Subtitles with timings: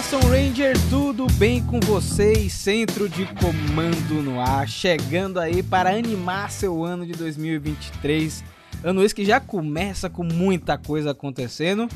[0.00, 2.54] Nação Ranger, tudo bem com vocês?
[2.54, 8.42] Centro de Comando no ar, chegando aí para animar seu ano de 2023.
[8.82, 11.86] Ano esse que já começa com muita coisa acontecendo.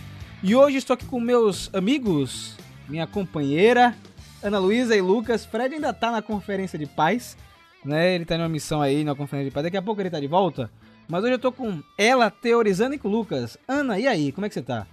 [0.42, 3.96] E hoje estou aqui com meus amigos, minha companheira,
[4.42, 5.46] Ana Luísa e Lucas.
[5.46, 7.38] Fred ainda tá na conferência de paz,
[7.82, 8.14] né?
[8.14, 9.64] Ele tá numa missão aí na conferência de paz.
[9.64, 10.70] Daqui a pouco ele tá de volta.
[11.08, 13.56] Mas hoje eu tô com ela teorizando e com o Lucas.
[13.66, 14.86] Ana, e aí, como é que você tá?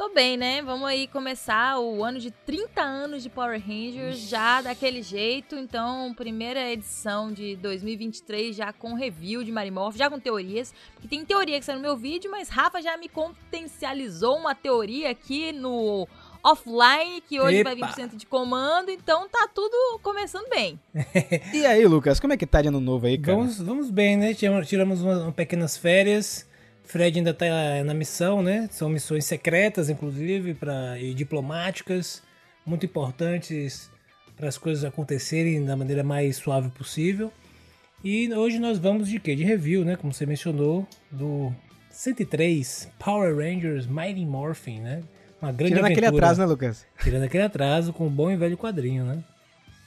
[0.00, 0.62] Tô bem, né?
[0.62, 5.56] Vamos aí começar o ano de 30 anos de Power Rangers já daquele jeito.
[5.56, 10.72] Então, primeira edição de 2023 já com review de Marimorph, já com teorias.
[10.94, 15.10] Porque tem teoria que saiu no meu vídeo, mas Rafa já me potencializou uma teoria
[15.10, 16.08] aqui no
[16.42, 17.68] offline, que hoje Epa.
[17.68, 20.80] vai vir pro centro de comando, então tá tudo começando bem.
[21.52, 23.36] e aí, Lucas, como é que tá de ano novo aí, cara?
[23.36, 24.32] Vamos, vamos bem, né?
[24.32, 26.48] Tiramos umas, umas pequenas férias.
[26.90, 27.46] Fred ainda tá
[27.84, 28.68] na missão, né?
[28.72, 32.20] São missões secretas, inclusive, para e diplomáticas,
[32.66, 33.88] muito importantes
[34.36, 37.32] para as coisas acontecerem da maneira mais suave possível.
[38.02, 39.36] E hoje nós vamos de quê?
[39.36, 39.94] De review, né?
[39.94, 41.54] Como você mencionou, do
[41.90, 45.02] 103 Power Rangers Mighty Morphin, né?
[45.40, 46.08] Uma grande Tirando aventura.
[46.08, 46.86] aquele atraso, né, Lucas?
[47.00, 49.22] Tirando aquele atraso com um bom e velho quadrinho, né?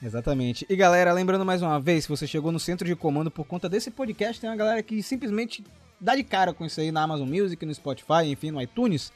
[0.02, 0.64] Exatamente.
[0.70, 3.68] E galera, lembrando mais uma vez, se você chegou no centro de comando por conta
[3.68, 5.62] desse podcast, tem uma galera que simplesmente
[6.00, 9.12] dá de cara com isso aí na Amazon Music, no Spotify, enfim, no iTunes.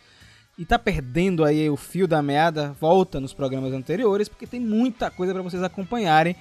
[0.56, 5.10] E tá perdendo aí o fio da meada, volta nos programas anteriores, porque tem muita
[5.10, 6.34] coisa para vocês acompanharem.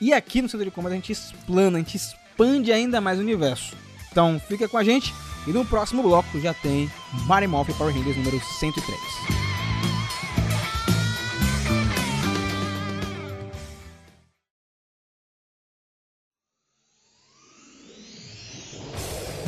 [0.00, 3.22] E aqui no Centro de Comando a gente explana, a gente expande ainda mais o
[3.22, 3.76] universo.
[4.12, 5.12] Então fica com a gente
[5.46, 6.90] e no próximo bloco já tem
[7.26, 9.53] Mario Morph Power Rangers número 103.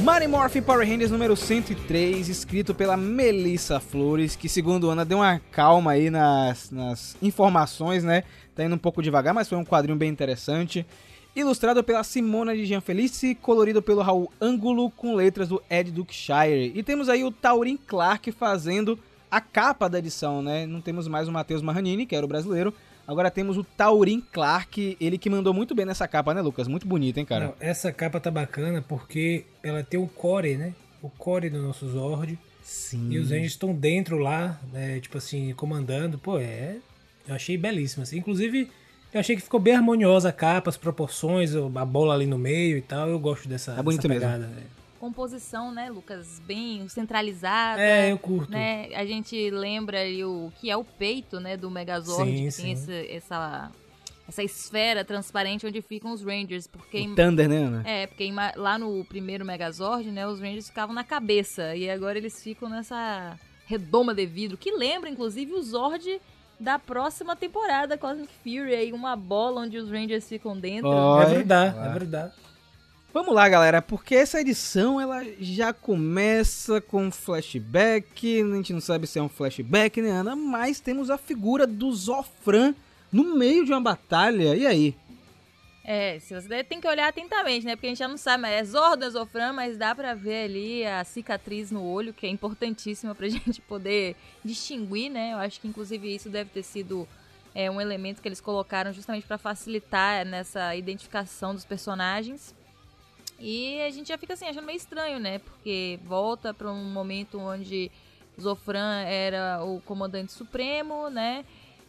[0.07, 5.41] Mighty Morphin Power Rangers número 103, escrito pela Melissa Flores, que segundo Ana deu uma
[5.51, 8.23] calma aí nas, nas informações, né?
[8.55, 10.87] Tá indo um pouco devagar, mas foi um quadrinho bem interessante.
[11.35, 16.71] Ilustrado pela Simona de Gianfelice, colorido pelo Raul Ângulo, com letras do Ed Duckshire.
[16.73, 18.97] E temos aí o Taurin Clark fazendo
[19.29, 20.67] a capa da edição, né?
[20.67, 22.73] Não temos mais o Matheus Marranini, que era o brasileiro,
[23.07, 26.67] Agora temos o Taurin Clark, ele que mandou muito bem nessa capa, né, Lucas?
[26.67, 27.47] Muito bonita, hein, cara?
[27.47, 30.75] Não, essa capa tá bacana porque ela tem o core, né?
[31.01, 32.37] O core do nosso Zord.
[32.63, 33.11] Sim.
[33.13, 34.99] E os Rangers estão dentro lá, né?
[34.99, 36.19] Tipo assim, comandando.
[36.19, 36.79] Pô, é.
[37.29, 38.03] Eu achei belíssima.
[38.03, 38.19] Assim.
[38.19, 38.69] Inclusive,
[39.15, 42.77] eu achei que ficou bem harmoniosa a capa, as proporções, a bola ali no meio
[42.77, 43.09] e tal.
[43.09, 44.47] Eu gosto dessa, bonito dessa pegada.
[44.47, 44.55] Mesmo.
[44.57, 44.63] Né?
[44.97, 47.81] Composição, né, Lucas, bem centralizada.
[47.81, 48.51] É, eu curto.
[48.51, 48.89] Né?
[48.95, 52.63] A gente lembra ali o que é o peito, né, do Megazord, sim, que sim.
[52.63, 53.71] tem esse, essa
[54.29, 57.83] essa esfera transparente onde ficam os Rangers, porque o Thunder, né, Ana?
[57.89, 62.43] É, porque lá no primeiro Megazord, né, os Rangers ficavam na cabeça e agora eles
[62.43, 66.21] ficam nessa redoma de vidro que lembra inclusive o Zord
[66.59, 70.89] da próxima temporada Cosmic Fury, aí uma bola onde os Rangers ficam dentro.
[70.89, 72.33] Oh, é verdade, é verdade.
[73.17, 78.43] Vamos lá, galera, porque essa edição ela já começa com flashback.
[78.43, 80.37] A gente não sabe se é um flashback, né, Ana?
[80.37, 82.75] Mas temos a figura do Zofran
[83.11, 84.55] no meio de uma batalha.
[84.55, 84.95] E aí?
[85.83, 87.75] É, se você tem que olhar atentamente, né?
[87.75, 90.85] Porque a gente já não sabe, mas é Zordon, Zofran, mas dá pra ver ali
[90.85, 95.33] a cicatriz no olho, que é importantíssima pra gente poder distinguir, né?
[95.33, 97.09] Eu acho que inclusive isso deve ter sido
[97.55, 102.55] é, um elemento que eles colocaram justamente para facilitar nessa identificação dos personagens.
[103.39, 105.39] E a gente já fica assim, achando meio estranho, né?
[105.39, 107.91] Porque volta para um momento onde
[108.41, 111.45] Zofran era o comandante supremo, né?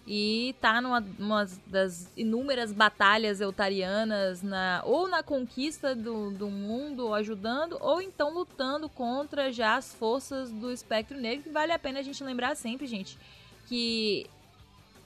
[0.09, 7.13] E tá numa, numa das inúmeras batalhas eutarianas, na, ou na conquista do, do mundo,
[7.13, 11.43] ajudando, ou então lutando contra já as forças do espectro negro.
[11.43, 13.19] Que vale a pena a gente lembrar sempre, gente,
[13.67, 14.29] que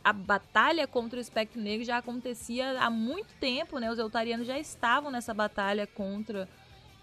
[0.03, 3.91] a batalha contra o espectro negro já acontecia há muito tempo, né?
[3.91, 6.47] Os eutarianos já estavam nessa batalha contra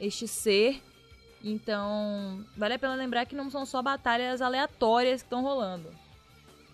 [0.00, 0.82] este ser.
[1.42, 5.88] Então, vale a pena lembrar que não são só batalhas aleatórias que estão rolando.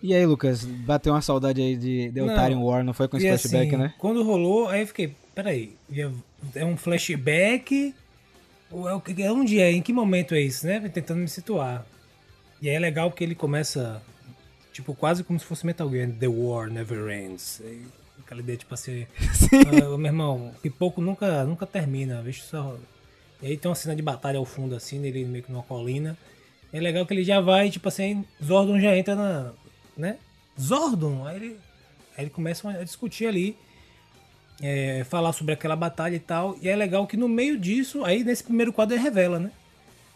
[0.01, 3.27] E aí, Lucas, bateu uma saudade aí de, de Eltarian War, não foi com esse
[3.27, 3.93] flashback, assim, né?
[3.97, 5.75] Quando rolou, aí eu fiquei, peraí,
[6.55, 7.93] é um flashback?
[8.71, 10.79] É, é um dia, em que momento é isso, né?
[10.89, 11.85] Tentando me situar.
[12.61, 14.01] E aí é legal porque ele começa
[14.75, 17.63] Tipo, quase como se fosse Metal Gear, The War Never Ends.
[18.19, 19.07] Aquela ideia, tipo assim,
[19.69, 22.77] ah, meu irmão, pipoco nunca, nunca termina, veja só.
[23.41, 26.17] E aí tem uma cena de batalha ao fundo, assim, nele meio que numa colina.
[26.73, 29.53] É legal que ele já vai, tipo assim, Zordon já entra na.
[29.95, 30.17] né?
[30.59, 31.25] Zordon!
[31.25, 31.59] Aí ele,
[32.17, 33.57] aí ele começa a discutir ali,
[34.61, 36.57] é, falar sobre aquela batalha e tal.
[36.61, 39.53] E é legal que no meio disso, aí nesse primeiro quadro ele revela, né?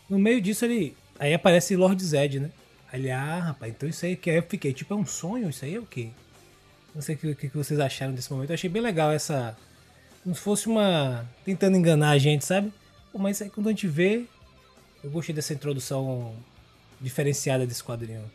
[0.09, 0.97] No meio disso ele.
[1.17, 2.51] Aí aparece Lord Zed, né?
[2.91, 5.49] Aí, ah, rapaz, então isso aí que aí eu fiquei, tipo, é um sonho?
[5.49, 6.09] Isso aí é o quê?
[6.93, 8.49] Não sei o que, que vocês acharam desse momento.
[8.49, 9.55] Eu achei bem legal essa.
[10.23, 11.25] Como se fosse uma.
[11.45, 12.73] tentando enganar a gente, sabe?
[13.11, 14.25] Pô, mas aí quando a gente vê.
[15.01, 16.35] Eu gostei dessa introdução
[16.99, 18.29] diferenciada desse quadrinho.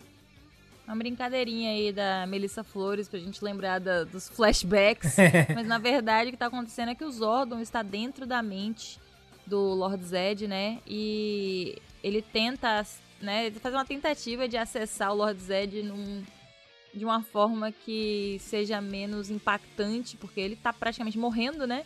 [0.86, 5.16] Uma brincadeirinha aí da Melissa Flores pra gente lembrar da, dos flashbacks.
[5.54, 8.98] Mas na verdade o que tá acontecendo é que o Zordon está dentro da mente
[9.46, 10.78] do Lord Zed, né?
[10.86, 12.84] E ele tenta,
[13.24, 13.46] né?
[13.46, 16.22] Ele faz uma tentativa de acessar o Lord Zed num,
[16.92, 21.84] de uma forma que seja menos impactante, porque ele tá praticamente morrendo, né?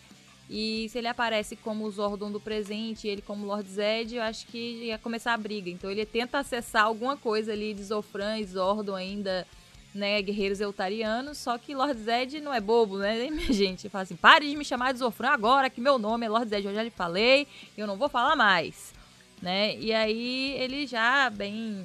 [0.50, 4.22] E se ele aparece como o Zordon do presente e ele como Lord Zed, eu
[4.22, 5.68] acho que ia começar a briga.
[5.68, 9.46] Então ele tenta acessar alguma coisa ali de Zofran e Zordon ainda,
[9.94, 13.84] né, guerreiros eutarianos, só que Lord Zed não é bobo, né, minha gente?
[13.84, 16.48] Ele fala assim, pare de me chamar de Zofran agora, que meu nome é Lord
[16.48, 17.46] Zed, eu já lhe falei,
[17.76, 18.94] eu não vou falar mais,
[19.42, 19.76] né?
[19.76, 21.84] E aí ele já bem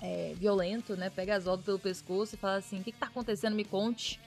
[0.00, 3.54] é, violento, né, pega Zordon pelo pescoço e fala assim, o que, que tá acontecendo,
[3.54, 4.20] me conte.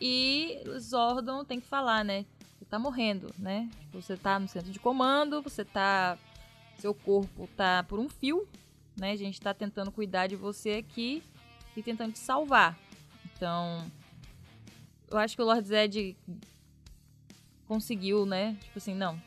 [0.00, 2.24] E Zordon tem que falar, né?
[2.58, 3.70] Você tá morrendo, né?
[3.92, 6.18] Você tá no centro de comando, você tá.
[6.78, 8.48] Seu corpo tá por um fio,
[8.96, 9.12] né?
[9.12, 11.22] A gente tá tentando cuidar de você aqui
[11.76, 12.78] e tentando te salvar.
[13.24, 13.84] Então.
[15.10, 16.16] Eu acho que o Lord Zed
[17.66, 18.56] conseguiu, né?
[18.62, 19.20] Tipo assim, não.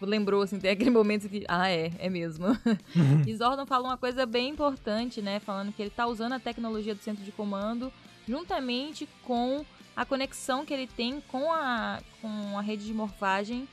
[0.00, 1.44] Lembrou, assim, tem aquele momento que.
[1.48, 2.46] Ah, é, é mesmo.
[3.26, 5.40] e Zordon falou uma coisa bem importante, né?
[5.40, 7.92] Falando que ele tá usando a tecnologia do centro de comando
[8.26, 9.64] juntamente com
[9.94, 13.68] a conexão que ele tem com a, com a rede de morfagem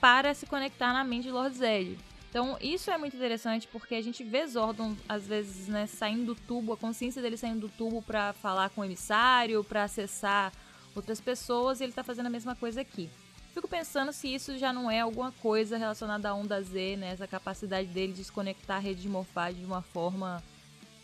[0.00, 1.96] para se conectar na mente de Lord Zed.
[2.28, 6.34] Então, isso é muito interessante porque a gente vê Zordon, às vezes, né, saindo do
[6.34, 10.52] tubo, a consciência dele saindo do tubo para falar com o emissário, para acessar
[10.94, 13.08] outras pessoas, e ele está fazendo a mesma coisa aqui.
[13.56, 17.26] Fico pensando se isso já não é alguma coisa relacionada à onda Z, né, essa
[17.26, 20.44] capacidade dele de se conectar à rede de morfagem de uma forma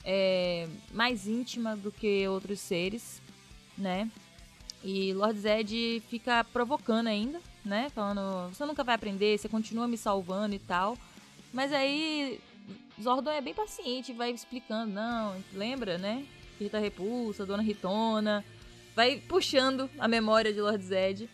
[0.05, 3.23] é, mais íntima do que outros seres,
[3.79, 4.11] né?
[4.85, 7.89] E Lord Zed fica provocando ainda, né?
[7.89, 10.99] Falando, você nunca vai aprender, você continua me salvando e tal.
[11.55, 12.39] Mas aí
[13.01, 16.27] Zordon é bem paciente, vai explicando, não, lembra, né?
[16.61, 18.45] Rita Repulsa, Dona Ritona.
[18.95, 21.31] Vai puxando a memória de Lord Zed.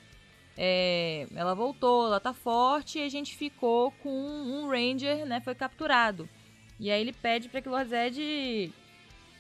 [0.61, 5.41] É, ela voltou, ela tá forte e a gente ficou com um Ranger, né?
[5.41, 6.29] Foi capturado.
[6.81, 8.73] E aí ele pede para que Lord Zed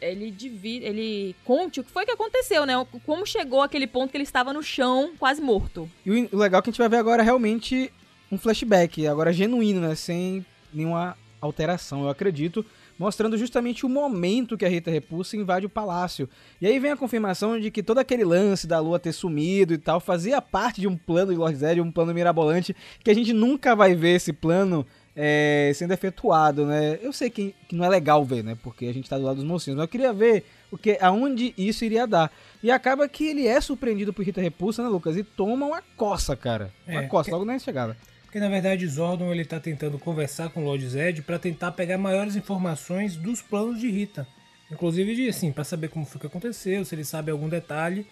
[0.00, 2.74] ele divide, ele conte o que foi que aconteceu, né?
[3.04, 5.90] Como chegou aquele ponto que ele estava no chão, quase morto.
[6.06, 7.92] E o legal é que a gente vai ver agora realmente
[8.30, 9.96] um flashback, agora genuíno, né?
[9.96, 12.64] Sem nenhuma alteração, eu acredito,
[12.98, 16.28] mostrando justamente o momento que a Rita Repulsa invade o palácio.
[16.60, 19.78] E aí vem a confirmação de que todo aquele lance da lua ter sumido e
[19.78, 22.74] tal fazia parte de um plano de Lord Zed, um plano mirabolante,
[23.04, 24.84] que a gente nunca vai ver esse plano
[25.20, 26.96] é, sendo efetuado, né?
[27.02, 28.56] Eu sei que, que, não é legal ver, né?
[28.62, 31.52] Porque a gente tá do lado dos mocinhos, mas eu queria ver o que, aonde
[31.58, 32.30] isso iria dar.
[32.62, 35.16] E acaba que ele é surpreendido por Rita Repulsa, né, Lucas?
[35.16, 36.70] E toma uma coça, cara.
[36.86, 37.96] Uma é, coça, logo na chegada.
[38.28, 41.96] Porque na verdade Zordon ele tá tentando conversar com o Lord Zed para tentar pegar
[41.96, 44.28] maiores informações dos planos de Rita.
[44.70, 48.06] Inclusive de assim, para saber como foi que aconteceu, se ele sabe algum detalhe.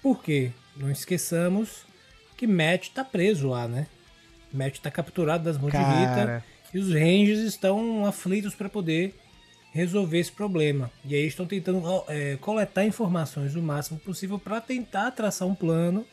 [0.00, 1.84] Porque não esqueçamos
[2.36, 3.88] que Matt tá preso lá, né?
[4.52, 5.84] Matt tá capturado das mãos Cara.
[5.84, 9.16] de Rita e os Rangers estão aflitos para poder
[9.72, 10.92] resolver esse problema.
[11.04, 16.06] E aí estão tentando é, coletar informações o máximo possível para tentar traçar um plano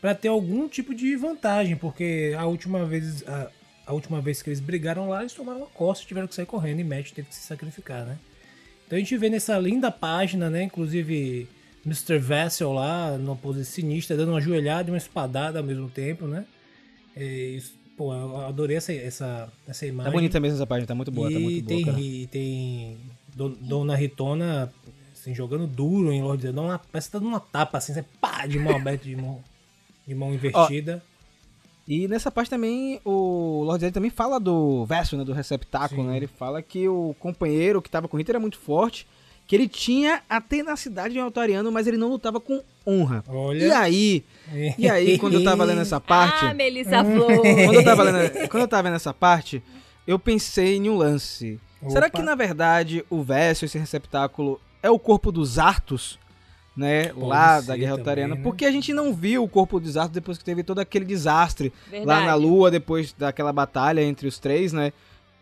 [0.00, 3.50] para ter algum tipo de vantagem, porque a última vez a,
[3.86, 6.46] a, última vez que eles brigaram lá, eles tomaram uma costa e tiveram que sair
[6.46, 8.18] correndo e Matt teve que se sacrificar, né?
[8.86, 11.46] Então a gente vê nessa linda página, né, inclusive
[11.84, 12.18] Mr.
[12.18, 16.44] Vessel lá, numa pose sinistra, dando uma joelhada e uma espadada ao mesmo tempo, né?
[17.16, 20.10] É, isso, Pô, eu adorei essa, essa, essa imagem.
[20.10, 22.00] Tá bonita mesmo essa página, tá muito boa, e tá muito tem, boa.
[22.00, 22.98] E tem
[23.36, 24.72] Dona Ritona
[25.12, 28.46] assim, jogando duro em Lord Zedon, parece que tá dando uma tapa assim, você pá,
[28.46, 29.44] de mão aberta, de mão,
[30.10, 31.02] de mão invertida.
[31.06, 31.10] Ó,
[31.86, 36.08] e nessa parte também, o Lord Zed também fala do verso, né, do receptáculo, Sim.
[36.08, 36.16] né?
[36.16, 39.06] Ele fala que o companheiro que tava com o Rita era muito forte,
[39.46, 43.24] que ele tinha a tenacidade de um altariano, mas ele não lutava com honra.
[43.28, 43.64] Olha.
[43.64, 44.24] E aí,
[44.78, 47.40] e aí quando eu tava lendo essa parte, ah, Melissa Flor.
[47.40, 49.62] quando eu tava lendo, quando eu tava vendo essa parte,
[50.06, 51.58] eu pensei em um lance.
[51.80, 51.90] Opa.
[51.90, 56.18] Será que na verdade o verso, esse receptáculo, é o corpo dos Artos?
[56.80, 58.40] Né, Pode lá da Guerra Altariana, né?
[58.42, 61.70] porque a gente não viu o corpo dos Artos depois que teve todo aquele desastre
[61.90, 62.06] verdade.
[62.06, 64.90] lá na Lua, depois daquela batalha entre os três, né?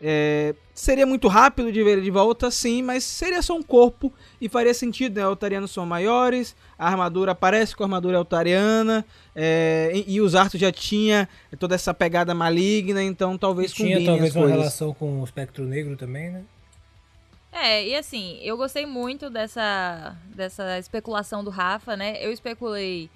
[0.01, 4.11] É, seria muito rápido de ver ele de volta, sim, mas seria só um corpo
[4.41, 5.23] e faria sentido, né?
[5.23, 10.57] Altarianos são maiores, a armadura parece com a armadura altariana, é, e, e, os Arthur
[10.57, 11.27] já tinha
[11.57, 16.31] toda essa pegada maligna, então talvez tinha talvez uma relação com o espectro negro também,
[16.31, 16.43] né?
[17.51, 22.23] É, e assim, eu gostei muito dessa, dessa especulação do Rafa, né?
[22.23, 23.09] Eu especulei.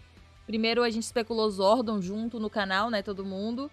[0.46, 3.02] Primeiro a gente especulou Zordon junto no canal, né?
[3.02, 3.72] Todo mundo.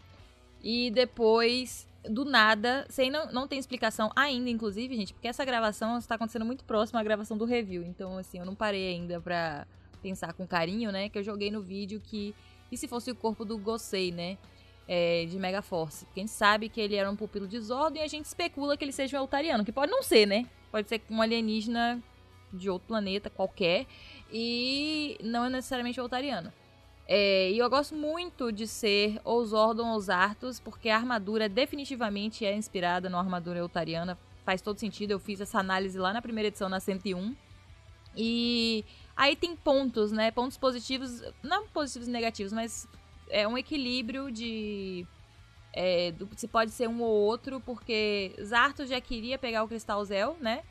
[0.62, 5.98] E depois, do nada, sem não, não tem explicação ainda, inclusive, gente, porque essa gravação
[5.98, 7.82] está acontecendo muito próxima à gravação do review.
[7.82, 9.66] Então, assim, eu não parei ainda pra
[10.02, 11.08] pensar com carinho, né?
[11.08, 12.34] Que eu joguei no vídeo que.
[12.70, 14.38] E se fosse o corpo do Gosei, né?
[14.92, 16.04] É, de Mega Force.
[16.04, 18.76] Porque a gente sabe que ele era um pupilo de Zordon e a gente especula
[18.76, 20.46] que ele seja um Eltariano, que pode não ser, né?
[20.72, 22.02] Pode ser um alienígena
[22.52, 23.86] de outro planeta qualquer
[24.32, 26.52] e não é necessariamente Eltariano.
[27.06, 32.44] É, e eu gosto muito de ser ou Zordon ou Zartos, porque a armadura definitivamente
[32.44, 34.16] é inspirada na armadura Eltariana.
[34.44, 37.34] Faz todo sentido, eu fiz essa análise lá na primeira edição, na 101.
[38.16, 38.84] E
[39.16, 40.30] aí tem pontos, né?
[40.30, 42.88] Pontos positivos, não positivos e negativos, mas
[43.30, 45.06] é um equilíbrio de.
[45.72, 50.04] É, do, se pode ser um ou outro, porque Zartos já queria pegar o Cristal
[50.04, 50.62] Zel, né?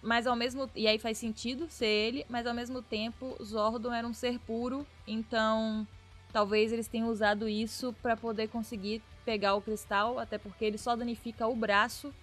[0.00, 4.06] Mas ao mesmo e aí faz sentido ser ele, mas ao mesmo tempo Zordon era
[4.06, 5.86] um ser puro, então
[6.32, 10.94] talvez eles tenham usado isso para poder conseguir pegar o cristal, até porque ele só
[10.94, 12.14] danifica o braço,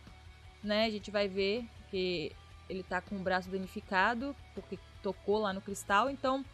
[0.63, 0.85] né?
[0.85, 2.31] A gente vai ver que
[2.69, 6.45] ele tá com o braço danificado porque tocou lá no cristal, então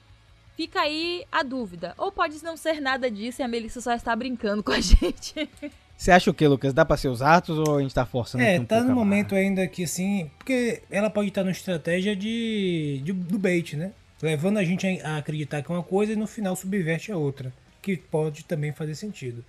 [0.59, 1.93] Fica aí a dúvida.
[1.97, 5.49] Ou pode não ser nada disso e a Melissa só está brincando com a gente.
[5.97, 6.73] Você acha o que, Lucas?
[6.73, 9.29] Dá pra ser os atos ou a gente tá forçando É, um tá no momento
[9.29, 9.41] barra?
[9.41, 10.29] ainda que assim.
[10.37, 13.93] Porque ela pode estar numa estratégia de, de- do bait, né?
[14.21, 17.53] Levando a gente a acreditar que é uma coisa e no final subverte a outra.
[17.81, 19.45] Que pode também fazer sentido.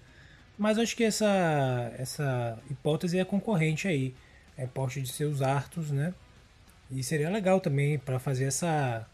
[0.56, 4.14] Mas eu acho que essa, essa hipótese é concorrente aí.
[4.56, 6.14] É poste de ser os Artos, né?
[6.88, 9.04] E seria legal também pra fazer essa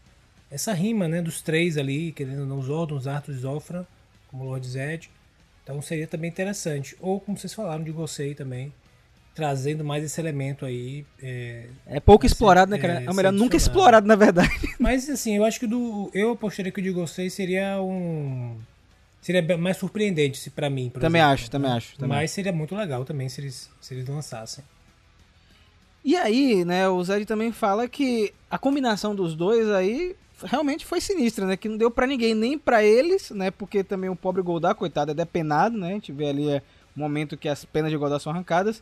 [0.49, 2.59] essa rima, né, dos três ali, querendo ou não,
[2.95, 3.87] os Arthur e Zofra,
[4.27, 5.09] como Lord Zed.
[5.63, 6.95] Então seria também interessante.
[6.99, 8.71] Ou como vocês falaram de Gosei também,
[9.35, 11.05] trazendo mais esse elemento aí.
[11.21, 12.93] é, É pouco explorado, né, é, cara?
[13.03, 14.49] É, melhor sem nunca explorado, na verdade.
[14.79, 18.57] Mas assim, eu acho que do eu apostaria que o de Gosei seria um
[19.21, 21.77] seria mais surpreendente se para mim, Também exemplo, acho, também né?
[21.77, 24.63] acho, também Mas seria muito legal também se eles se eles lançassem.
[26.03, 31.01] E aí, né, o Zed também fala que a combinação dos dois aí realmente foi
[31.01, 31.57] sinistra, né?
[31.57, 33.51] Que não deu pra ninguém, nem pra eles, né?
[33.51, 35.89] Porque também o pobre Goldar, coitado, é depenado, né?
[35.89, 36.61] A gente vê ali é,
[36.95, 38.81] o momento que as penas de Goldar são arrancadas.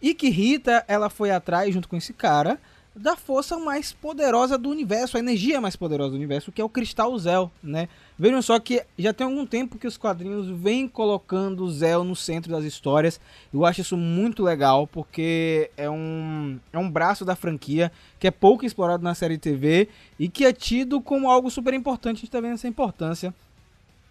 [0.00, 2.60] E que Rita, ela foi atrás, junto com esse cara,
[2.96, 6.68] da força mais poderosa do universo, a energia mais poderosa do universo, que é o
[6.68, 7.90] Cristal Zel, né?
[8.18, 12.16] Vejam só que já tem algum tempo que os quadrinhos vêm colocando o Zel no
[12.16, 13.20] centro das histórias.
[13.52, 18.30] Eu acho isso muito legal, porque é um, é um braço da franquia que é
[18.30, 22.16] pouco explorado na série TV e que é tido como algo super importante.
[22.16, 23.34] A gente tá vendo essa importância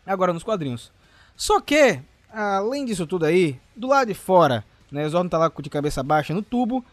[0.05, 0.91] agora nos quadrinhos.
[1.35, 1.99] Só que,
[2.31, 6.03] além disso tudo aí, do lado de fora, né, o Zordon tá lá de cabeça
[6.03, 6.85] baixa no tubo,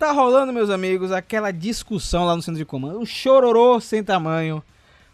[0.00, 4.64] tá rolando, meus amigos, aquela discussão lá no centro de comando, um chororô sem tamanho,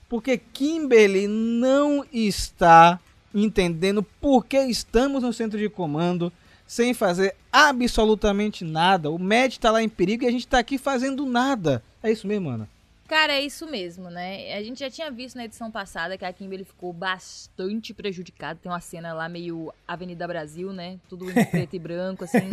[0.09, 3.01] porque Kimberly não está
[3.35, 6.33] entendendo por que estamos no centro de comando
[6.69, 9.11] sem fazer absolutamente nada.
[9.11, 11.83] O Matt tá lá em perigo e a gente tá aqui fazendo nada.
[12.01, 12.69] É isso mesmo, Ana?
[13.07, 14.55] Cara, é isso mesmo, né?
[14.57, 18.59] A gente já tinha visto na edição passada que a Kimberly ficou bastante prejudicada.
[18.61, 20.99] Tem uma cena lá meio Avenida Brasil, né?
[21.09, 22.51] Tudo em preto e branco, assim.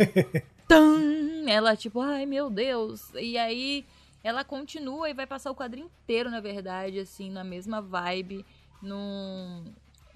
[0.68, 1.48] Tum!
[1.48, 3.12] Ela, tipo, ai meu Deus.
[3.14, 3.84] E aí
[4.22, 8.46] ela continua e vai passar o quadrinho inteiro, na verdade, assim, na mesma vibe.
[8.80, 9.64] Num.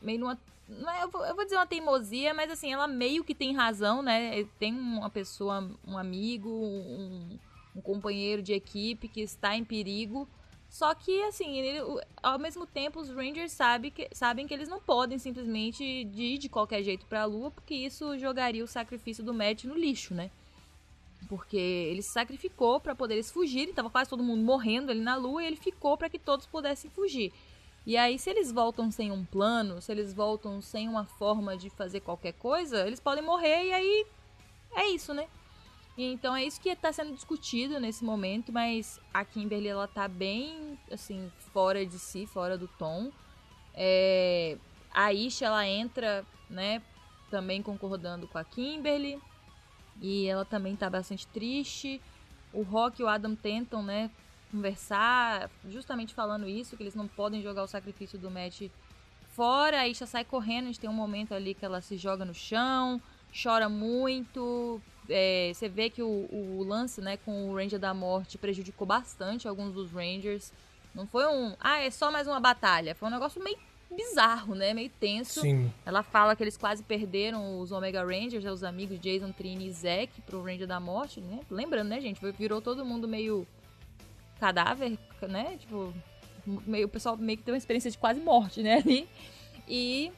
[0.00, 0.38] Meio numa.
[0.68, 3.54] Não é, eu, vou, eu vou dizer uma teimosia, mas assim, ela meio que tem
[3.54, 4.44] razão, né?
[4.58, 7.38] Tem uma pessoa, um amigo, um,
[7.78, 10.28] um companheiro de equipe que está em perigo.
[10.68, 14.80] Só que, assim, ele- ao mesmo tempo, os Rangers sabe que, sabem que eles não
[14.80, 19.64] podem simplesmente ir de qualquer jeito pra Lua, porque isso jogaria o sacrifício do Matt
[19.64, 20.30] no lixo, né?
[21.28, 25.16] Porque ele se sacrificou pra poder eles fugirem, tava quase todo mundo morrendo ali na
[25.16, 27.32] Lua, e ele ficou pra que todos pudessem fugir.
[27.86, 31.70] E aí, se eles voltam sem um plano, se eles voltam sem uma forma de
[31.70, 34.06] fazer qualquer coisa, eles podem morrer e aí
[34.74, 35.26] é isso, né?
[36.00, 40.78] Então é isso que está sendo discutido nesse momento, mas a Kimberly ela tá bem
[40.92, 43.10] assim fora de si, fora do tom.
[43.74, 44.56] É,
[44.94, 46.80] a Isha ela entra, né,
[47.28, 49.20] também concordando com a Kimberly
[50.00, 52.00] e ela também tá bastante triste.
[52.52, 54.08] O Rock e o Adam tentam, né,
[54.52, 58.70] conversar, justamente falando isso, que eles não podem jogar o sacrifício do Matt
[59.30, 59.80] fora.
[59.80, 62.32] A Isha sai correndo, a gente tem um momento ali que ela se joga no
[62.32, 63.02] chão,
[63.42, 64.80] chora muito.
[65.08, 69.48] É, você vê que o, o lance né, com o Ranger da Morte prejudicou bastante
[69.48, 70.52] alguns dos Rangers.
[70.94, 71.54] Não foi um.
[71.60, 72.94] Ah, é só mais uma batalha.
[72.94, 73.58] Foi um negócio meio
[73.94, 74.74] bizarro, né?
[74.74, 75.40] Meio tenso.
[75.40, 75.72] Sim.
[75.84, 79.72] Ela fala que eles quase perderam os Omega Rangers, né, os amigos Jason, Trini e
[79.72, 81.40] Zack pro Ranger da Morte, né?
[81.50, 82.20] Lembrando, né, gente?
[82.32, 83.46] Virou todo mundo meio
[84.38, 85.56] cadáver, né?
[85.58, 85.92] Tipo,
[86.66, 88.74] meio, o pessoal meio que tem uma experiência de quase morte, né?
[88.76, 89.08] Ali.
[89.66, 90.12] E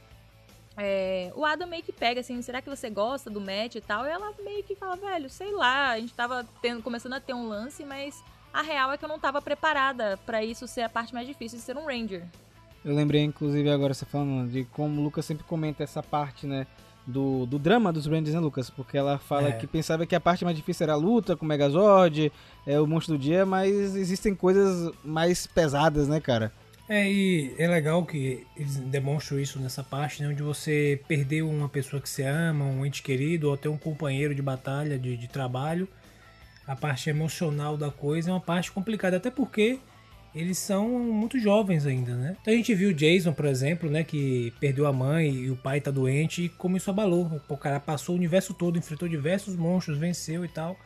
[0.82, 4.06] é, o Adam meio que pega assim, será que você gosta do match e tal?
[4.06, 7.34] E ela meio que fala, velho, sei lá, a gente tava tendo, começando a ter
[7.34, 10.88] um lance, mas a real é que eu não tava preparada para isso ser a
[10.88, 12.24] parte mais difícil de ser um Ranger.
[12.82, 16.66] Eu lembrei, inclusive, agora você falando de como o Lucas sempre comenta essa parte, né?
[17.06, 18.70] Do, do drama dos Rangers, né, Lucas?
[18.70, 19.52] Porque ela fala É.
[19.52, 22.32] que pensava que a parte mais difícil era a luta com o Megazord,
[22.66, 26.52] é o monstro do dia, mas existem coisas mais pesadas, né, cara?
[26.90, 30.28] É, e é legal que eles demonstram isso nessa parte, né?
[30.28, 34.34] Onde você perdeu uma pessoa que você ama, um ente querido, ou até um companheiro
[34.34, 35.86] de batalha, de, de trabalho.
[36.66, 39.78] A parte emocional da coisa é uma parte complicada, até porque
[40.34, 42.36] eles são muito jovens ainda, né?
[42.42, 44.02] Então a gente viu o Jason, por exemplo, né?
[44.02, 47.40] Que perdeu a mãe e o pai tá doente, e como isso abalou.
[47.48, 50.76] O cara passou o universo todo, enfrentou diversos monstros, venceu e tal.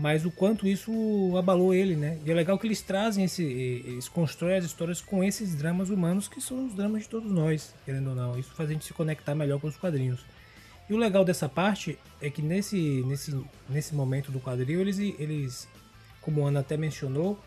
[0.00, 0.90] Mas o quanto isso
[1.36, 2.18] abalou ele, né?
[2.24, 3.42] E é legal que eles trazem esse.
[3.44, 7.74] Eles constroem as histórias com esses dramas humanos que são os dramas de todos nós,
[7.84, 8.38] querendo ou não.
[8.38, 10.20] Isso faz a gente se conectar melhor com os quadrinhos.
[10.88, 13.38] E o legal dessa parte é que nesse, nesse,
[13.68, 15.68] nesse momento do quadril, eles, eles,
[16.22, 17.38] como a Ana até mencionou,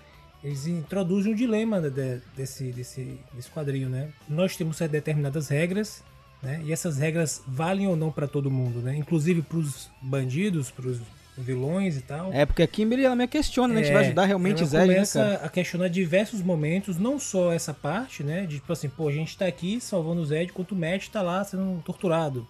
[0.44, 4.12] eles introduzem um dilema de- de- desse, desse, desse quadril, né?
[4.30, 6.04] Nós temos determinadas regras,
[6.42, 6.62] né?
[6.64, 8.96] E essas regras valem ou não para todo mundo, né?
[8.96, 11.00] Inclusive para os bandidos, para os
[11.38, 12.32] vilões e tal.
[12.34, 13.80] É, porque a Kimberly, ela me questiona, né?
[13.80, 17.20] A gente É, vai ajudar realmente ela Zed, né, começa a questionar diversos momentos, não
[17.20, 18.46] só essa parte, né?
[18.46, 21.22] De tipo assim, pô, a gente tá aqui salvando o Zed, enquanto o Matt tá
[21.22, 22.48] lá sendo torturado.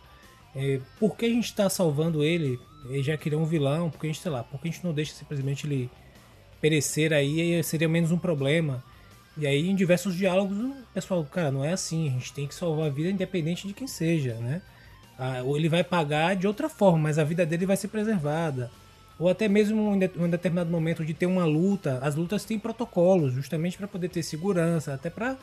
[0.56, 2.60] É, por que a gente tá salvando ele?
[2.90, 4.84] Ele já que ele é um vilão, porque a gente, sei lá, porque a gente
[4.84, 5.90] não deixa simplesmente ele
[6.60, 8.84] perecer aí, aí seria menos um problema.
[9.38, 12.54] E aí, em diversos diálogos, o pessoal, cara, não é assim, a gente tem que
[12.54, 14.62] salvar a vida independente de quem seja, né?
[15.17, 18.72] Ah, ou ele vai pagar de outra forma, mas a vida dele vai ser preservada.
[19.20, 23.34] Ou até mesmo em um determinado momento de ter uma luta, as lutas têm protocolos,
[23.34, 25.38] justamente para poder ter segurança, até para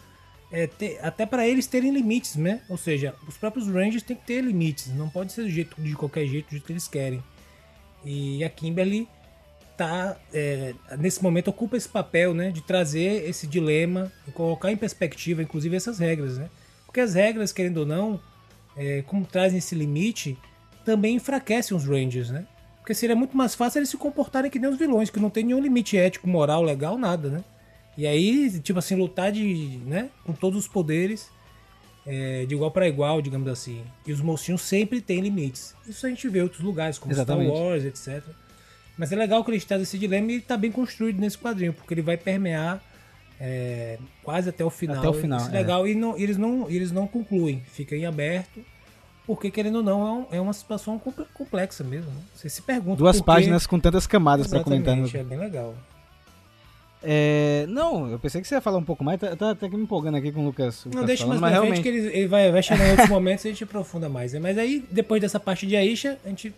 [1.00, 2.61] até para eles terem limites, né?
[2.68, 5.94] Ou seja, os próprios Rangers têm que ter limites, não pode ser do jeito, de
[5.94, 7.22] qualquer jeito, do jeito que eles querem.
[8.04, 9.06] E a Kimberly
[9.76, 14.76] tá é, nesse momento ocupa esse papel, né, de trazer esse dilema e colocar em
[14.76, 16.50] perspectiva, inclusive essas regras, né?
[16.85, 18.20] Porque as regras, querendo ou não,
[18.76, 20.38] é, como trazem esse limite,
[20.85, 22.46] também enfraquecem os Rangers, né?
[22.78, 25.44] Porque seria muito mais fácil eles se comportarem que nem os vilões, que não tem
[25.44, 27.44] nenhum limite ético, moral, legal, nada, né?
[27.96, 31.28] E aí, tipo assim, lutar de, né, com todos os poderes
[32.06, 33.85] é, de igual para igual, digamos assim.
[34.06, 35.74] E os mocinhos sempre têm limites.
[35.87, 37.50] Isso a gente vê em outros lugares, como Exatamente.
[37.50, 38.24] Star Wars, etc.
[38.96, 41.72] Mas é legal que eles trazem esse dilema e ele tá bem construído nesse quadrinho,
[41.72, 42.83] porque ele vai permear
[43.40, 44.98] é, quase até o final.
[44.98, 45.59] Até o final, Isso é é.
[45.61, 45.88] legal.
[45.88, 48.61] E não- eles, não, eles não concluem, fica em aberto.
[49.26, 52.11] Porque, querendo ou não, é, é uma situação comple- complexa mesmo.
[52.11, 52.20] né?
[52.35, 52.96] Você se pergunta.
[52.96, 53.26] Duas por quê.
[53.26, 55.14] páginas com tantas camadas pra Exatamente, comentar.
[55.14, 55.20] né?
[55.20, 55.74] É bem legal.
[57.03, 60.16] É, não, eu pensei que você ia falar um pouco mais, tá, tá me empolgando
[60.18, 60.85] aqui com o Lucas.
[60.92, 61.83] Não, deixa mais falando, pra mas frente realmente.
[61.83, 64.33] que ele, ele vai, vai chegar em outros momentos e a gente aprofunda mais.
[64.35, 64.38] né?
[64.40, 66.53] Mas aí, depois dessa parte de Aisha, a gente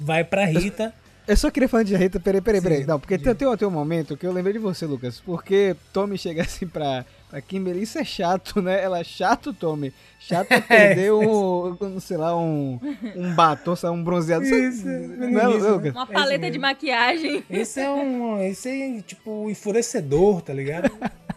[0.00, 0.92] vai pra Rita.
[1.26, 2.78] Eu só queria falar de Rita, peraí, peraí, peraí.
[2.82, 5.20] Sim, Não, porque tem, tem, tem um momento que eu lembrei de você, Lucas.
[5.20, 8.82] Porque Tommy chega assim pra, pra Kimberly, isso é chato, né?
[8.82, 9.92] Ela é chato, Tommy.
[10.20, 12.78] Chato é perder um, um, sei lá, um,
[13.16, 14.44] um batom, sei lá, um bronzeado.
[14.44, 15.94] Isso, não é, Lucas?
[15.94, 16.60] Uma É paleta de mesmo.
[16.60, 17.42] maquiagem.
[17.48, 18.42] Esse é um.
[18.42, 20.90] Esse é tipo enfurecedor, tá ligado?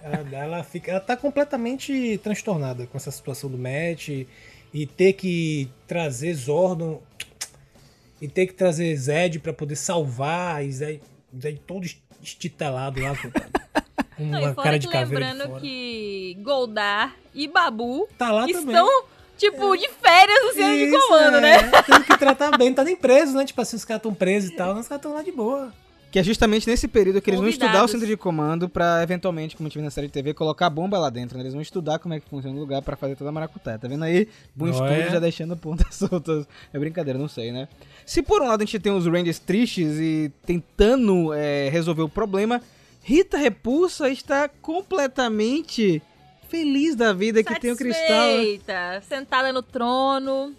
[0.04, 0.92] Ela, ela fica.
[0.92, 4.10] Ela tá completamente transtornada com essa situação do Matt
[4.74, 7.02] e ter que trazer Zordon
[8.22, 11.02] e ter que trazer Zed pra poder salvar e Zed,
[11.40, 11.86] Zed todo
[12.22, 13.30] estitelado lá com,
[14.24, 15.62] Não, uma e fora cara que de caveira lembrando fora.
[15.62, 18.66] que Goldar e Babu Tá lá também.
[18.66, 19.04] estão,
[19.38, 21.42] tipo, de férias no centro de comando, é.
[21.42, 21.72] né?
[21.86, 23.46] Tem que tratar bem, não tá nem preso, né?
[23.46, 25.72] Tipo assim, os caras estão presos e tal, mas os caras estão lá de boa.
[26.18, 27.92] Que é justamente nesse período que eles vão estudar o Convidados.
[27.92, 30.70] centro de comando pra, eventualmente, como a gente viu na série de TV, colocar a
[30.72, 31.38] bomba lá dentro.
[31.38, 31.44] né?
[31.44, 33.78] Eles vão estudar como é que funciona o lugar pra fazer toda a maracutaia.
[33.78, 34.28] Tá vendo aí?
[34.56, 35.12] Bom estudo é?
[35.12, 36.48] já deixando pontas soltas.
[36.74, 37.68] É brincadeira, não sei, né?
[38.04, 42.10] Se por um lado a gente tem os Rangers tristes e tentando é, resolver o
[42.10, 42.64] problema,
[43.04, 46.02] Rita Repulsa está completamente
[46.50, 48.02] feliz da vida que tem o cristal.
[48.10, 48.34] né?
[48.38, 50.56] Satisfeita, sentada no trono.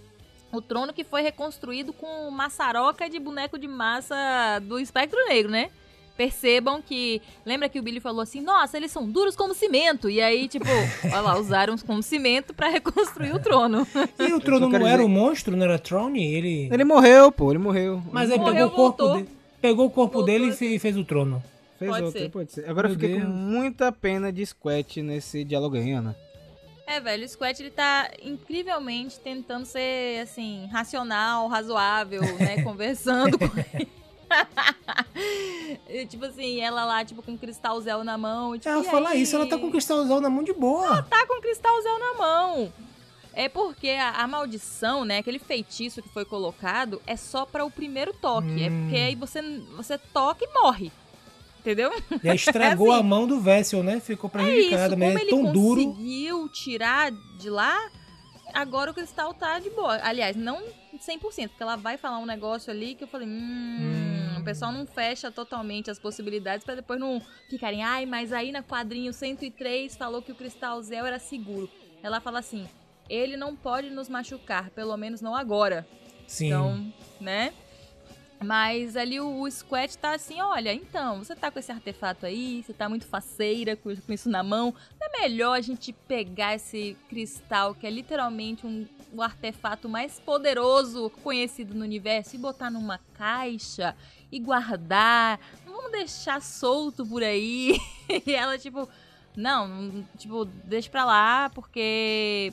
[0.52, 4.14] O trono que foi reconstruído com maçaroca de boneco de massa
[4.62, 5.70] do espectro negro, né?
[6.16, 7.22] Percebam que.
[7.46, 10.11] Lembra que o Billy falou assim: nossa, eles são duros como cimento.
[10.11, 10.66] E aí, tipo,
[11.04, 13.87] olha lá, usaram como cimento pra reconstruir o trono.
[14.18, 16.24] E o trono não era dizer- um monstro, não era Throne?
[16.24, 16.68] Ele.
[16.72, 18.02] Ele morreu, pô, ele morreu.
[18.11, 19.28] Mas aí Morreu, pegou o corpo dele.
[19.61, 20.68] Pegou o corpo Voltou dele e assim.
[20.70, 21.40] fe- e fez o trono.
[21.78, 22.30] Fez Pode outro, ser.
[22.30, 22.68] pode ser.
[22.68, 23.32] Agora eu Meu fiquei com Deus.
[23.38, 26.16] muita pena de Squat nesse diálogo aí, Ana.
[26.90, 32.62] É, velho, o Squat ele tá incrivelmente tentando ser, assim, racional, razoável, né?
[32.64, 33.88] conversando com ele.
[35.88, 38.55] E, tipo assim, ela lá, tipo, com um cristalzel na mão.
[38.59, 41.03] Tipo, Ela "E fala aí?" isso, ela tá com o cristalzão na mão de boa.
[41.03, 42.72] tá com cristalzel na mão.
[43.33, 47.70] É porque a, a maldição, né, aquele feitiço que foi colocado, é só para o
[47.70, 48.62] primeiro toque.
[48.62, 48.83] É Hum.
[48.83, 49.40] porque aí você,
[49.77, 50.92] você toca e morre.
[51.72, 51.90] Entendeu?
[52.24, 53.00] E aí estragou É assim.
[53.00, 54.00] a mão do Vessel, né?
[54.00, 55.85] Ficou É prejudicada, como mas é ele tão duro.
[55.85, 57.90] conseguiu tirar de lá,
[58.54, 59.98] agora o cristal tá de boa.
[60.02, 60.62] Aliás, não
[60.98, 64.40] 100%, porque ela vai falar um negócio ali que eu falei, hum, Hum.
[64.40, 68.62] o pessoal não fecha totalmente as possibilidades pra depois não ficarem, ai, mas aí na
[68.62, 71.68] quadrinho 103 falou que o cristal Zel era seguro.
[72.02, 72.66] Ela fala assim,
[73.11, 75.87] ele não pode nos machucar, pelo menos não agora.
[76.26, 76.46] Sim.
[76.46, 77.52] Então, né?
[78.42, 82.62] Mas ali o, o Squat tá assim, olha, então, você tá com esse artefato aí,
[82.62, 86.55] você tá muito faceira com, com isso na mão, não é melhor a gente pegar
[86.55, 92.70] esse cristal, que é literalmente um, o artefato mais poderoso conhecido no universo, e botar
[92.70, 93.96] numa caixa
[94.31, 97.77] e guardar, não vamos deixar solto por aí.
[98.24, 98.88] e ela, tipo,
[99.37, 102.53] não, tipo, deixa pra lá, porque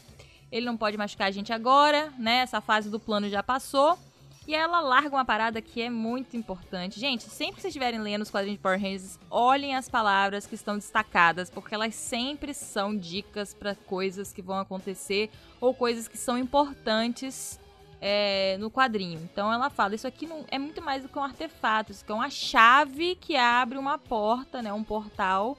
[0.51, 2.37] ele não pode machucar a gente agora, né?
[2.37, 3.99] Essa fase do plano já passou.
[4.47, 6.99] E ela larga uma parada que é muito importante.
[6.99, 10.53] Gente, sempre que vocês estiverem lendo os quadrinhos de Power Rangers, olhem as palavras que
[10.53, 16.17] estão destacadas, porque elas sempre são dicas para coisas que vão acontecer ou coisas que
[16.17, 17.59] são importantes
[17.99, 19.19] é, no quadrinho.
[19.23, 22.11] Então ela fala, isso aqui não, é muito mais do que um artefato, isso aqui
[22.11, 25.57] é uma chave que abre uma porta, né, um portal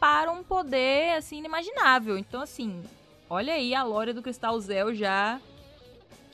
[0.00, 2.18] para um poder assim inimaginável.
[2.18, 2.82] Então assim,
[3.30, 5.40] olha aí a lore do Cristal Zel já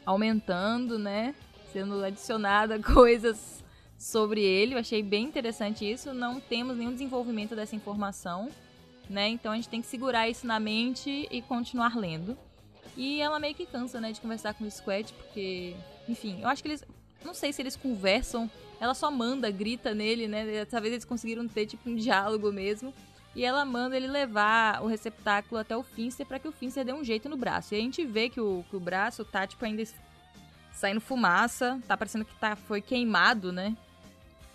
[0.06, 1.34] aumentando, né?
[1.72, 3.62] Sendo adicionada coisas
[3.98, 4.74] sobre ele.
[4.74, 6.14] Eu achei bem interessante isso.
[6.14, 8.48] Não temos nenhum desenvolvimento dessa informação,
[9.08, 9.28] né?
[9.28, 12.36] Então a gente tem que segurar isso na mente e continuar lendo.
[12.96, 15.76] E ela meio que cansa, né, de conversar com o Squat, porque,
[16.08, 16.84] enfim, eu acho que eles.
[17.24, 18.50] Não sei se eles conversam.
[18.80, 20.44] Ela só manda, grita nele, né?
[20.44, 22.94] Dessa vez eles conseguiram ter, tipo, um diálogo mesmo.
[23.36, 26.92] E ela manda ele levar o receptáculo até o Finster para que o Finster dê
[26.92, 27.74] um jeito no braço.
[27.74, 29.82] E a gente vê que o, que o braço tá, tipo, ainda
[30.72, 31.80] saindo fumaça.
[31.86, 33.76] Tá parecendo que tá, foi queimado, né?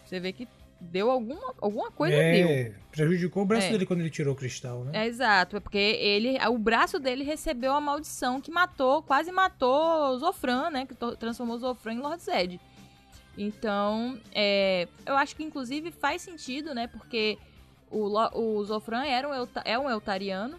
[0.05, 0.47] Você vê que
[0.79, 2.47] deu alguma, alguma coisa deu.
[2.47, 3.71] é, prejudicou o braço É.
[3.71, 4.91] dele quando ele tirou o cristal, né?
[4.93, 10.09] É exato, é porque ele, o braço dele recebeu a maldição que matou, quase matou
[10.13, 10.85] o Zofran, né?
[10.85, 12.59] Que transformou o Zofran em Lord Zed.
[13.37, 16.87] Então, é, eu acho que inclusive faz sentido, né?
[16.87, 17.37] Porque
[17.89, 20.57] o, o Zofran era um, é um Eltariano.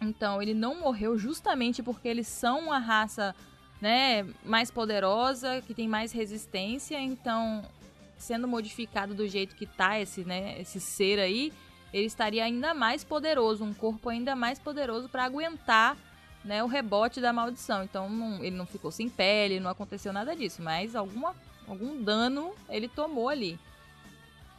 [0.00, 3.34] Então, ele não morreu justamente porque eles são uma raça
[3.80, 6.98] né, mais poderosa, que tem mais resistência.
[7.00, 7.64] Então,
[8.16, 11.52] sendo modificado do jeito que tá esse, né, esse ser aí,
[11.92, 15.96] ele estaria ainda mais poderoso, um corpo ainda mais poderoso para aguentar
[16.44, 17.82] né, o rebote da maldição.
[17.82, 21.34] Então não- ele não ficou sem pele, não aconteceu nada disso, mas alguma,
[21.66, 23.58] algum dano ele tomou ali.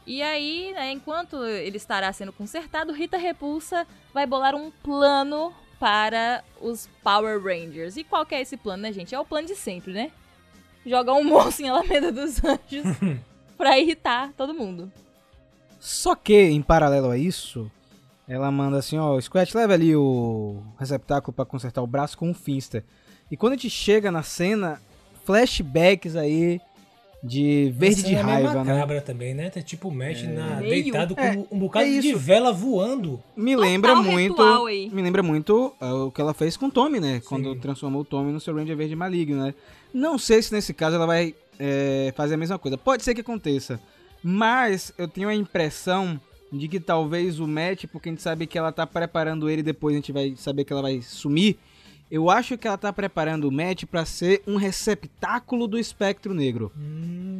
[0.06, 6.42] E aí, né, enquanto ele estará sendo consertado, Rita Repulsa vai bolar um plano para
[6.60, 7.96] os Power Rangers.
[7.96, 9.14] E qual que é esse plano, né, gente?
[9.14, 10.10] É o plano de sempre, né?
[10.84, 12.96] Jogar um monstro em Alameda dos Anjos
[13.56, 14.90] pra irritar todo mundo.
[15.80, 17.70] Só que, em paralelo a isso,
[18.26, 22.34] ela manda assim, ó, Squat, leva ali o receptáculo pra consertar o braço com o
[22.34, 22.84] Finster.
[23.30, 24.80] E quando a gente chega na cena,
[25.24, 26.60] flashbacks aí
[27.22, 28.72] de verde Essa de é raiva, né?
[28.72, 29.50] macabra também, né?
[29.50, 30.70] Tá tipo mexe na, Meio.
[30.84, 33.20] deitado com É, um bocado é de vela voando.
[33.36, 36.70] Me lembra Total muito, ritual me lembra muito é, o que ela fez com o
[36.70, 37.20] Tommy, né?
[37.28, 37.58] Quando Sim.
[37.58, 39.54] transformou o Tommy no seu Ranger Verde Maligno, né?
[39.92, 42.78] Não sei se nesse caso ela vai é, fazer a mesma coisa.
[42.78, 43.80] Pode ser que aconteça,
[44.22, 46.20] mas eu tenho a impressão
[46.52, 49.92] de que talvez o Matt, porque a gente sabe que ela tá preparando ele, depois
[49.94, 51.58] a gente vai saber que ela vai sumir.
[52.10, 56.72] Eu acho que ela tá preparando o Matt pra ser um receptáculo do espectro negro.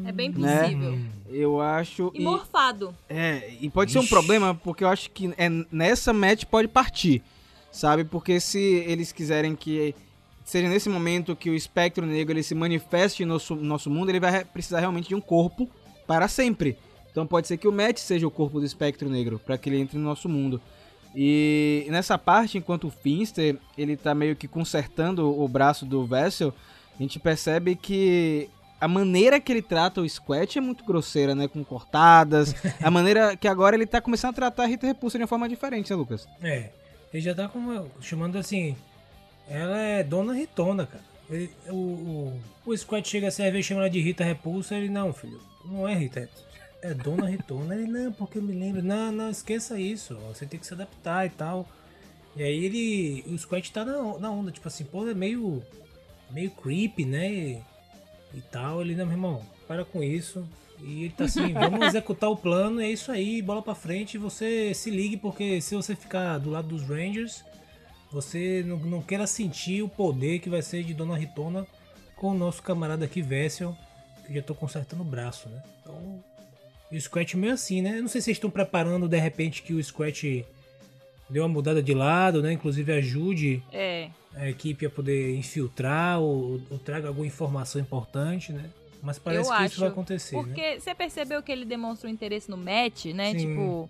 [0.04, 0.60] É bem Né?
[0.62, 0.98] possível.
[1.30, 2.10] Eu acho.
[2.14, 2.94] E e- morfado.
[3.08, 4.10] é, e pode ser um Ixi.
[4.10, 7.22] problema, porque eu acho que é, nessa match pode partir,
[7.72, 8.04] sabe?
[8.04, 9.94] Porque se eles quiserem que
[10.44, 14.20] seja nesse momento que o espectro negro ele se manifeste no nosso, nosso mundo, ele
[14.20, 15.68] vai re- precisar realmente de um corpo
[16.06, 16.76] para sempre.
[17.10, 19.78] Então pode ser que o Matt seja o corpo do espectro negro, para que ele
[19.80, 20.60] entre no nosso mundo.
[21.14, 26.52] E nessa parte, enquanto o Finster ele tá meio que consertando o braço do Vessel,
[26.98, 28.48] a gente percebe que
[28.80, 31.48] a maneira que ele trata o Squat é muito grosseira, né?
[31.48, 32.54] Com cortadas.
[32.82, 35.48] A maneira que agora ele tá começando a tratar a Rita Repulsa de uma forma
[35.48, 36.28] diferente, né, Lucas?
[36.40, 36.70] É,
[37.12, 38.76] ele já tá como, chamando assim.
[39.48, 41.02] Ela é Dona Ritona, cara.
[41.30, 44.76] Ele- o, o, o Squat chega a servir e chama ela de Rita Repulsa.
[44.76, 46.28] Ele, não, filho, não é Rita,
[46.82, 47.74] é Dona Ritona.
[47.74, 48.82] Ele, não, porque eu me lembro.
[48.82, 50.14] Não, não, esqueça isso.
[50.28, 51.68] Você tem que se adaptar e tal.
[52.36, 53.24] E aí ele.
[53.26, 55.62] O Squat tá na, na onda, tipo assim, pô, é meio.
[56.30, 57.30] meio creepy, né?
[57.30, 57.62] E,
[58.34, 58.80] e tal.
[58.80, 60.46] Ele, não, meu irmão, para com isso.
[60.80, 64.72] E ele tá assim, vamos executar o plano, é isso aí, bola pra frente, você
[64.72, 67.44] se ligue, porque se você ficar do lado dos Rangers,
[68.12, 71.66] você não, não queira sentir o poder que vai ser de Dona Ritona
[72.16, 73.76] com o nosso camarada aqui, Vessel,
[74.26, 75.62] que já tô consertando o braço, né?
[75.80, 76.22] Então,
[76.90, 77.98] e o Scratch meio assim, né?
[77.98, 80.44] Eu não sei se vocês estão preparando de repente que o Scratch
[81.28, 82.52] deu uma mudada de lado, né?
[82.52, 84.08] Inclusive ajude É.
[84.34, 88.64] a equipe a poder infiltrar ou, ou traga alguma informação importante, né?
[89.02, 90.42] Mas parece Eu que acho, isso vai acontecer, né?
[90.42, 93.32] Porque você percebeu que ele demonstra um interesse no match, né?
[93.32, 93.38] Sim.
[93.38, 93.88] Tipo,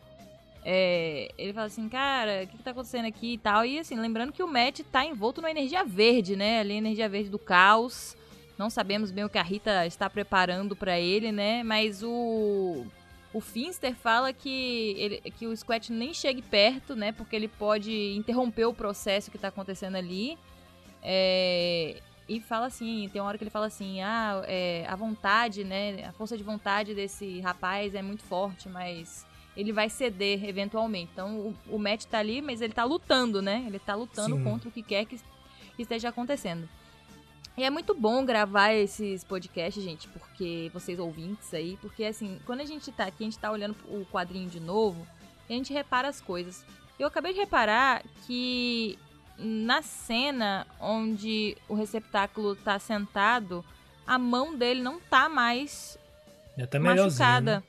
[0.64, 3.64] é, ele fala assim, cara, o que, que tá acontecendo aqui e tal.
[3.64, 6.60] E assim, lembrando que o match tá envolto na energia verde, né?
[6.60, 8.16] Ali, a energia verde do caos.
[8.58, 11.62] Não sabemos bem o que a Rita está preparando pra ele, né?
[11.62, 12.84] Mas o.
[13.32, 17.12] O Finster fala que, ele, que o Squat nem chegue perto, né?
[17.12, 20.38] Porque ele pode interromper o processo que tá acontecendo ali.
[21.02, 25.64] É, e fala assim, tem uma hora que ele fala assim, ah, é, a vontade,
[25.64, 31.10] né, a força de vontade desse rapaz é muito forte, mas ele vai ceder eventualmente.
[31.12, 33.64] Então o, o Matt tá ali, mas ele tá lutando, né?
[33.66, 34.44] Ele tá lutando Sim.
[34.44, 35.18] contra o que quer que,
[35.76, 36.68] que esteja acontecendo.
[37.58, 42.60] E é muito bom gravar esses podcasts, gente, porque vocês ouvintes aí, porque assim, quando
[42.60, 45.04] a gente tá aqui, a gente tá olhando o quadrinho de novo,
[45.48, 46.64] e a gente repara as coisas.
[46.98, 48.96] Eu acabei de reparar que
[49.36, 53.64] na cena onde o receptáculo tá sentado,
[54.06, 55.98] a mão dele não tá mais
[56.56, 57.56] Já tá melhorzinho, machucada.
[57.56, 57.62] né?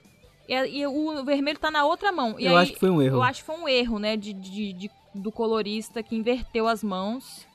[0.67, 2.39] E, e o vermelho tá na outra mão.
[2.39, 3.17] E Eu aí, acho que foi um erro.
[3.17, 6.83] eu acho que foi um erro, né, de, de- de- do colorista que inverteu as
[6.83, 7.45] mãos,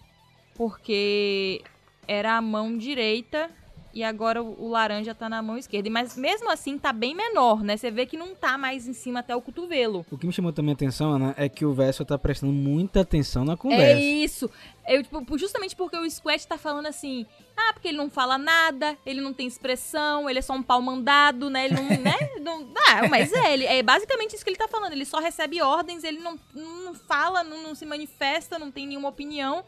[0.56, 1.62] porque
[2.06, 3.50] era a mão direita
[3.92, 5.88] e agora o, o laranja tá na mão esquerda.
[5.88, 7.76] Mas mesmo assim tá bem menor, né?
[7.76, 10.04] Você vê que não tá mais em cima até o cotovelo.
[10.10, 13.02] O que me chamou também a atenção, Ana, é que o Vessel tá prestando muita
[13.02, 14.00] atenção na É conversa.
[14.00, 14.50] isso.
[14.86, 17.24] Eu, tipo, justamente porque o Squat tá falando assim,
[17.56, 20.82] ah, porque ele não fala nada, ele não tem expressão, ele é só um pau
[20.82, 21.66] mandado, né?
[21.66, 22.18] Ele não, né?
[22.40, 24.92] Não, ah, mas é, ele, é basicamente isso que ele tá falando.
[24.92, 29.08] Ele só recebe ordens, ele não, não fala, não, não se manifesta, não tem nenhuma
[29.08, 29.64] opinião.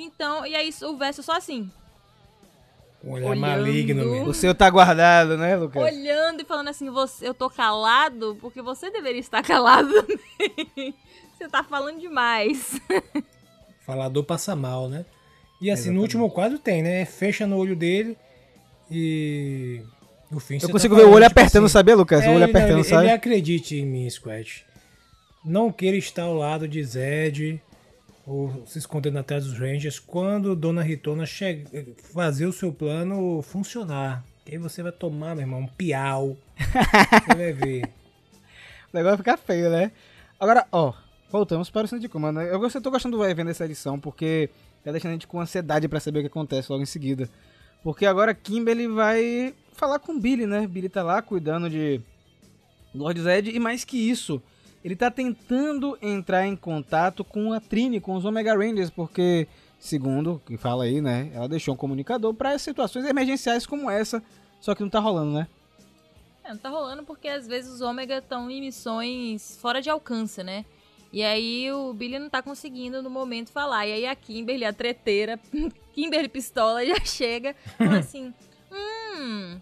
[0.00, 1.68] Então, e aí o verso só assim,
[3.04, 3.40] Um olhar Olhando.
[3.40, 4.28] maligno mesmo.
[4.28, 5.82] O seu tá guardado, né, Lucas?
[5.82, 10.94] olhando e falando assim, você, eu tô calado porque você deveria estar calado também.
[11.38, 12.80] Você tá falando demais.
[13.86, 15.04] Falador passa mal, né?
[15.60, 17.04] E assim, no último quadro tem, né?
[17.04, 18.16] Fecha no olho dele
[18.90, 19.80] e.
[20.28, 22.26] No fim, Eu consigo ver o olho apertando, sabia, Lucas?
[22.26, 23.04] o olho apertando, ele, sabe?
[23.04, 24.66] ele acredite em mim, Squat.
[25.44, 27.62] Não queira estar ao lado de Zed
[28.28, 31.64] ou se escondendo atrás dos Rangers quando Dona Ritona che-
[32.12, 34.22] fazer o seu plano funcionar.
[34.44, 36.36] Que aí você vai tomar, meu irmão, um piau.
[36.58, 37.82] você vai ver.
[38.90, 39.92] O negócio vai ficar feio, né?
[40.40, 40.94] Agora, ó,
[41.30, 42.40] voltamos para o centro de comando.
[42.40, 44.48] Eu gosto- eu tô gostando do evento dessa edição, porque
[44.82, 47.28] tá deixando a gente com ansiedade pra saber o que acontece logo em seguida.
[47.82, 50.66] Porque agora Kimberly vai falar com Billy, né?
[50.66, 52.00] Billy tá lá cuidando de
[52.94, 54.42] Lord Zed, e mais que isso,
[54.84, 60.34] ele tá tentando entrar em contato com a Trini, com os Omega Rangers, porque, segundo
[60.34, 61.30] o que fala aí, né?
[61.34, 64.22] Ela deixou um comunicador para situações emergenciais como essa,
[64.60, 65.48] só que não tá rolando, né?
[66.44, 70.42] É, não tá rolando porque às vezes os ômega estão em missões fora de alcance,
[70.42, 70.64] né?
[71.12, 73.86] E aí o Billy não tá conseguindo no momento falar.
[73.86, 75.40] E aí a Kimberly, a treteira,
[75.94, 78.32] Kimberly Pistola, já chega e fala assim:
[78.70, 79.58] Hum.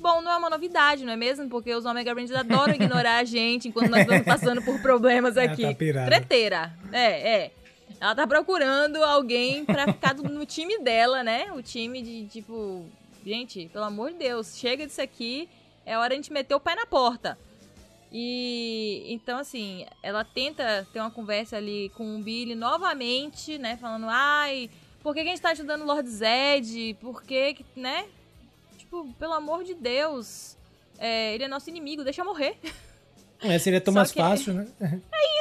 [0.00, 1.48] Bom, não é uma novidade, não é mesmo?
[1.48, 5.52] Porque os Omega Rangers adoram ignorar a gente enquanto nós estamos passando por problemas Ela
[5.52, 5.62] aqui.
[5.62, 6.06] tá pirada.
[6.06, 6.72] Treteira.
[6.92, 7.52] É, é.
[8.00, 11.50] Ela tá procurando alguém pra ficar no time dela, né?
[11.52, 12.84] O time de, tipo...
[13.24, 15.48] Gente, pelo amor de Deus, chega disso aqui.
[15.84, 17.36] É hora de a gente meter o pé na porta.
[18.12, 23.76] E então, assim, ela tenta ter uma conversa ali com o Billy novamente, né?
[23.76, 24.70] Falando, ai,
[25.02, 26.96] por que, que a gente tá ajudando o Lord Zed?
[27.00, 28.06] Por que, que, né?
[28.86, 30.56] Tipo, pelo amor de Deus,
[30.96, 32.56] é, ele é nosso inimigo, deixa eu morrer.
[33.42, 34.66] É, seria tão Só mais que- fácil, né?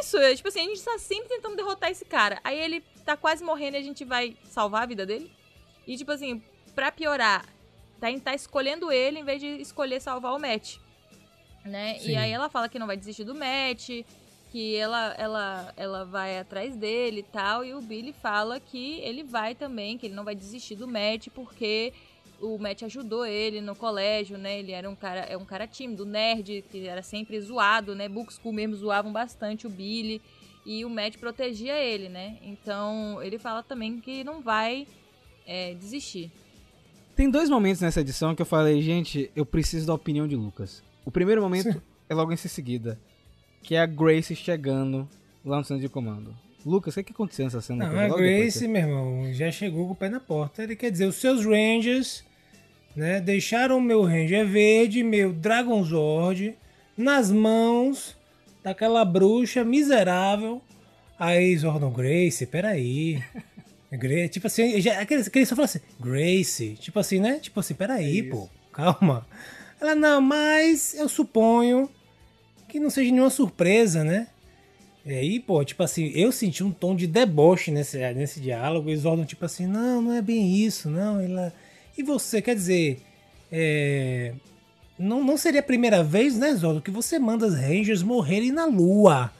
[0.01, 2.39] Isso, é, tipo assim, a gente tá sempre tentando derrotar esse cara.
[2.43, 5.31] Aí ele tá quase morrendo e a gente vai salvar a vida dele.
[5.87, 7.45] E, tipo assim, pra piorar,
[7.99, 10.75] tá, a gente tá escolhendo ele em vez de escolher salvar o Matt.
[11.63, 11.97] Né?
[11.99, 12.11] Sim.
[12.11, 13.89] E aí ela fala que não vai desistir do Matt,
[14.51, 17.63] que ela, ela, ela vai atrás dele e tal.
[17.63, 21.29] E o Billy fala que ele vai também, que ele não vai desistir do Matt
[21.33, 21.93] porque
[22.41, 24.59] o Matt ajudou ele no colégio, né?
[24.59, 28.07] Ele era um cara, é um cara tímido, nerd, que era sempre zoado, né?
[28.09, 30.21] Book School mesmo zoavam bastante o Billy
[30.65, 32.37] e o Matt protegia ele, né?
[32.41, 34.87] Então ele fala também que não vai
[35.45, 36.31] é, desistir.
[37.15, 40.83] Tem dois momentos nessa edição que eu falei, gente, eu preciso da opinião de Lucas.
[41.05, 41.81] O primeiro momento Sim.
[42.09, 42.99] é logo em seguida,
[43.63, 45.07] que é a Grace chegando
[45.45, 46.35] lá no centro de comando.
[46.65, 47.87] Lucas, o que, que aconteceu nessa cena?
[47.87, 50.63] Não, a Grace, meu irmão, já chegou com o pé na porta.
[50.63, 52.24] Ele quer dizer, os seus Rangers,
[52.95, 56.55] né, deixaram meu Ranger verde, meu Dragonzord,
[56.97, 58.15] nas mãos
[58.63, 60.61] daquela bruxa miserável.
[61.19, 63.21] Aí, Zordon Grace, peraí.
[63.91, 67.39] Grace, tipo assim, já, aquele, aquele só fala assim, Grace, tipo assim, né?
[67.39, 69.25] Tipo assim, peraí, pô, calma.
[69.79, 71.89] Ela, não, mas eu suponho
[72.67, 74.27] que não seja nenhuma surpresa, né?
[75.05, 78.89] E aí, pô, tipo assim, eu senti um tom de deboche nesse, nesse diálogo.
[78.89, 81.21] E Zordon, tipo assim, não, não é bem isso, não.
[81.21, 81.53] Ela...
[81.97, 82.99] E você, quer dizer,
[83.51, 84.33] é...
[84.99, 88.65] não, não seria a primeira vez, né, Zordon, que você manda as Rangers morrerem na
[88.65, 89.31] lua.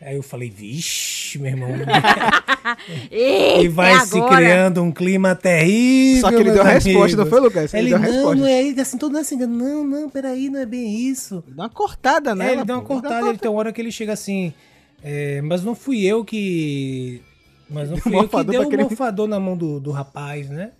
[0.00, 1.70] Aí eu falei, vixe, meu irmão.
[3.10, 4.36] e vai Eita, se agora.
[4.36, 6.20] criando um clima terrível.
[6.20, 7.74] Só que ele deu a resposta, não foi, Lucas?
[7.74, 8.34] Ele Ele, deu a não, resposta.
[8.36, 11.42] não é ele assim, todo assim, não, não, peraí, não é bem isso.
[11.48, 12.50] Dá uma cortada, né?
[12.50, 14.52] É, ele deu uma cortada, ele tem uma hora que ele chega assim.
[15.02, 17.22] é, mas não fui eu que.
[17.68, 20.70] Mas não fui eu que deu o aquele- morfador na mão do, do rapaz, né?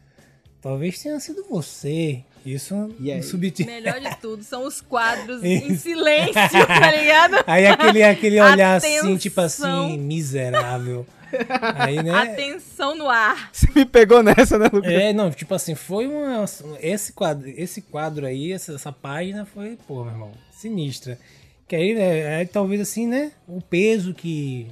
[0.67, 2.25] Talvez tenha sido você.
[2.45, 3.19] Isso E aí?
[3.19, 3.73] no subtítulo.
[3.73, 7.37] Melhor de tudo, são os quadros em silêncio, tá ligado?
[7.47, 9.17] Aí aquele, aquele olhar assim, Atenção.
[9.17, 11.07] tipo assim, miserável.
[11.77, 12.11] Aí, né?
[12.11, 13.49] Atenção no ar.
[13.53, 14.91] Você me pegou nessa, né, Lucas?
[14.91, 16.45] É, não, tipo assim, foi uma.
[16.81, 21.17] Esse quadro, esse quadro aí, essa, essa página foi, pô, meu irmão, sinistra.
[21.69, 23.31] Que aí, né, aí talvez assim, né?
[23.47, 24.67] O peso que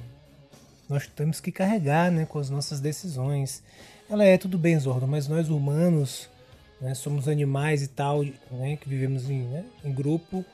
[0.89, 3.63] nós temos que carregar, né, com as nossas decisões.
[4.09, 6.29] Ela é tudo bem, Zordo, mas nós humanos,
[6.79, 10.45] né, somos animais e tal, né, que vivemos em, né, em grupo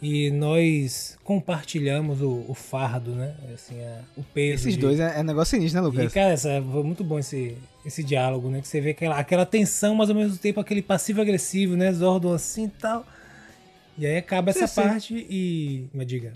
[0.00, 4.62] e nós compartilhamos o, o fardo, né, assim, a- o peso.
[4.68, 6.12] Esses de- dois é, é negócio sinistro, né, e, Lucas?
[6.14, 8.60] cara, essa, foi muito bom esse, esse diálogo, né?
[8.60, 11.92] Que você vê aquela, aquela tensão, mas ao mesmo tempo aquele passivo-agressivo, né?
[11.92, 13.06] Zordon assim e tal.
[13.96, 15.86] E aí acaba essa Sim, parte e.
[15.94, 16.32] Me diga.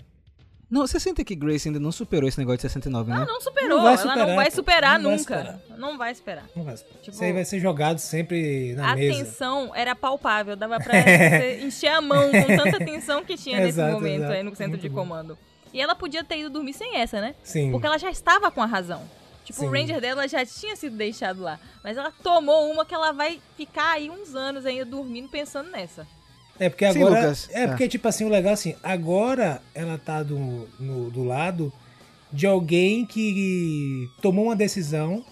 [0.69, 3.15] Não, você sente que Grace ainda não superou esse negócio de 69, né?
[3.17, 5.37] Ela não superou, Não vai ela superar, não vai superar Não vai nunca.
[5.37, 5.59] superar.
[5.79, 6.45] Não vai esperar.
[6.55, 7.01] Não vai superar.
[7.01, 9.17] Tipo, Isso aí vai ser jogado sempre na a mesa.
[9.25, 13.69] tensão era palpável, dava pra você encher a mão com tanta tensão que tinha nesse
[13.79, 14.33] Exato, momento exato.
[14.33, 14.95] aí no centro Muito de bom.
[14.95, 15.37] comando.
[15.73, 17.33] E ela podia ter ido dormir sem essa, né?
[17.43, 17.71] Sim.
[17.71, 19.01] Porque ela já estava com a razão.
[19.45, 19.75] Tipo, o Sim.
[19.75, 21.59] Ranger dela já tinha sido deixado lá.
[21.83, 26.05] Mas ela tomou uma que ela vai ficar aí uns anos ainda dormindo pensando nessa.
[26.59, 27.21] É porque Sim, agora.
[27.21, 27.49] Lucas.
[27.51, 31.71] É porque, tipo assim, o legal assim, agora ela tá do, no- do lado
[32.31, 35.23] de alguém que tomou uma decisão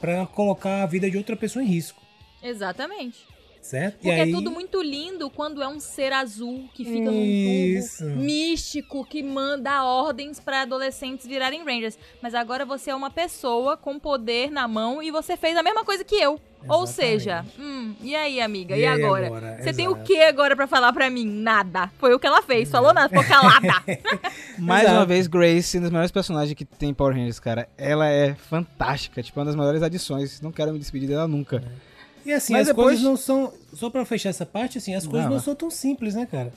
[0.00, 2.00] pra colocar a vida de outra pessoa em risco.
[2.42, 3.18] Exatamente.
[3.60, 3.94] Certo?
[3.96, 8.04] Porque é tudo muito lindo quando é um ser azul que fica Isso.
[8.04, 11.98] num tubo místico que manda ordens pra adolescentes virarem Rangers.
[12.22, 15.84] Mas agora você é uma pessoa com poder na mão e você fez a mesma
[15.84, 16.40] coisa que eu.
[16.68, 16.90] Ou Exatamente.
[17.22, 18.76] seja, hum, e aí, amiga?
[18.76, 19.26] E, E aí agora?
[19.28, 19.58] agora?
[19.62, 20.04] Você tem o Exato.
[20.06, 21.24] que agora pra falar pra mim?
[21.24, 21.90] Nada.
[21.98, 22.70] Foi o que ela fez.
[22.70, 23.82] Falou nada, ficou calada.
[24.58, 24.98] Mais Exato.
[24.98, 27.66] uma vez, Grace, um dos melhores personagens que tem em Power Rangers, cara.
[27.78, 30.40] Ela é fantástica, tipo, uma das melhores adições.
[30.42, 31.62] Não quero me despedir dela nunca.
[32.24, 33.52] E assim, Mas as depois- coisas não são.
[33.72, 35.42] Só pra fechar essa parte, assim, as coisas não lá.
[35.42, 36.52] são tão simples, né, cara?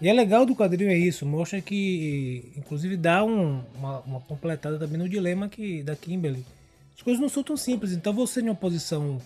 [0.00, 4.78] E é legal do quadrinho é isso, mostra que, inclusive, dá um- uma, uma completada
[4.78, 6.44] também no dilema que, da Kimberly.
[6.96, 9.20] As coisas não são tão simples, então você em uma posição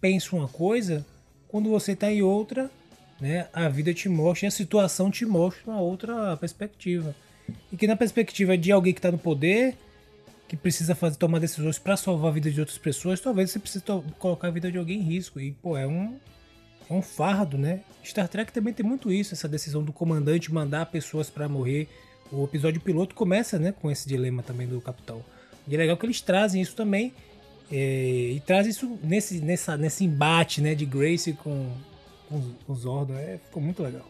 [0.00, 1.04] pensa uma coisa,
[1.48, 2.70] quando você tá em outra,
[3.20, 7.14] né, a vida te mostra e a situação te mostra uma outra perspectiva.
[7.72, 9.76] E que na perspectiva de alguém que tá no poder,
[10.56, 13.84] que precisa fazer, tomar decisões pra salvar a vida de outras pessoas, talvez você precise
[14.18, 15.40] colocar a vida de alguém em risco.
[15.40, 16.16] E, pô, é um,
[16.88, 17.80] é um fardo, né?
[18.04, 21.88] Star Trek também tem muito isso, essa decisão do comandante mandar pessoas pra morrer.
[22.32, 25.22] O episódio piloto começa, né, com esse dilema também do capitão.
[25.68, 27.12] E é legal que eles trazem isso também.
[27.72, 31.70] é, e trazem isso nesse, nessa, nesse embate, né, de Grace com,
[32.28, 33.14] com, os- com Zordon.
[33.14, 34.04] É, ficou muito legal.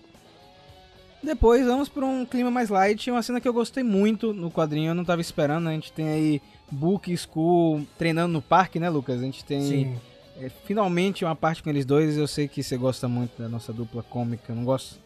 [1.25, 4.91] Depois vamos pra um clima mais light, uma cena que eu gostei muito no quadrinho,
[4.91, 5.69] eu não tava esperando.
[5.69, 9.21] A gente tem aí Book School treinando no parque, né, Lucas?
[9.21, 9.97] A gente tem Sim.
[10.39, 12.17] é, finalmente uma parte com eles dois.
[12.17, 15.01] Eu sei que você gosta muito da nossa dupla cômica, não gosto?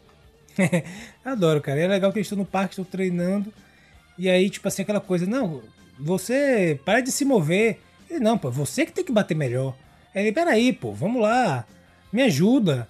[1.25, 1.79] Adoro, cara.
[1.79, 3.53] É legal que eles estão no parque, estão treinando.
[4.19, 5.63] E aí, tipo assim, aquela coisa, não,
[5.99, 7.79] você para de se mover.
[8.11, 9.75] Ele, não, pô, você que tem que bater melhor.
[10.15, 11.65] Ele, peraí, pô, vamos lá,
[12.13, 12.89] me ajuda.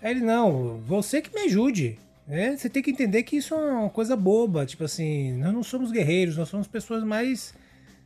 [0.00, 1.98] Aí ele, não, você que me ajude.
[2.28, 4.66] É, você tem que entender que isso é uma coisa boba.
[4.66, 7.54] Tipo assim, nós não somos guerreiros, nós somos pessoas mais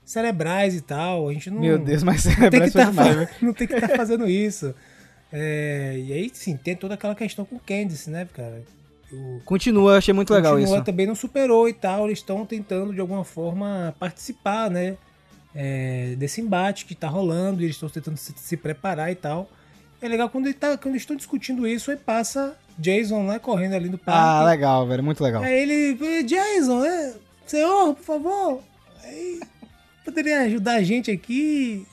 [0.05, 1.29] cerebrais e tal.
[1.29, 1.61] A gente não.
[1.61, 3.29] Meu Deus, mas não tem que foi tá demais, né?
[3.41, 4.75] não tem que estar fazendo isso.
[5.33, 8.63] É, e aí, sim, tem toda aquela questão com o Candice, né, cara?
[9.13, 10.85] O, Continua, achei muito legal continua, isso.
[10.85, 12.07] também não superou e tal.
[12.07, 14.97] Eles estão tentando de alguma forma participar, né?
[15.55, 17.61] é, desse embate que tá rolando.
[17.61, 19.51] E eles estão tentando se, se preparar e tal.
[20.01, 23.75] É legal quando, ele tá, quando eles estão discutindo isso, aí passa Jason lá correndo
[23.75, 24.47] ali no Ah, parque.
[24.51, 25.43] legal, velho, muito legal.
[25.43, 27.15] Aí ele, "Eh, Jason, é,
[27.47, 28.63] senhor, por favor.
[29.05, 29.41] Aí,
[30.05, 31.87] poderia ajudar a gente aqui?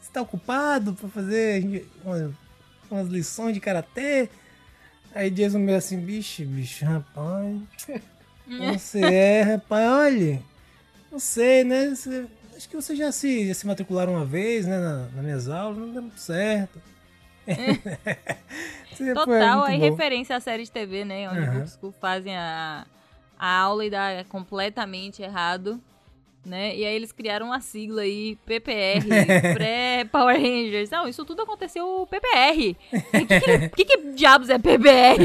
[0.00, 2.30] Você tá ocupado pra fazer umas,
[2.90, 4.28] umas lições de karatê?
[5.14, 7.56] Aí Jason meio assim, bicho, bicho, rapaz.
[8.58, 10.42] Você é, rapaz, olha.
[11.10, 11.90] Não sei, né?
[11.90, 12.26] Você,
[12.56, 14.78] acho que você já se, já se matricularam uma vez, né?
[14.78, 16.80] Na, nas minhas aulas, não deu muito certo.
[19.14, 19.90] Total, aí bom.
[19.90, 21.28] referência à série de TV, né?
[21.28, 21.54] Onde Uhum.
[21.54, 22.86] Book School fazem a,
[23.38, 25.80] a aula e dá completamente errado.
[26.44, 26.76] Né?
[26.76, 29.06] E aí eles criaram uma sigla aí, PPR,
[29.54, 30.90] pré-Power Rangers.
[30.90, 32.76] Não, isso tudo aconteceu PPR.
[32.92, 35.22] O que, que, que, que diabos é PPR?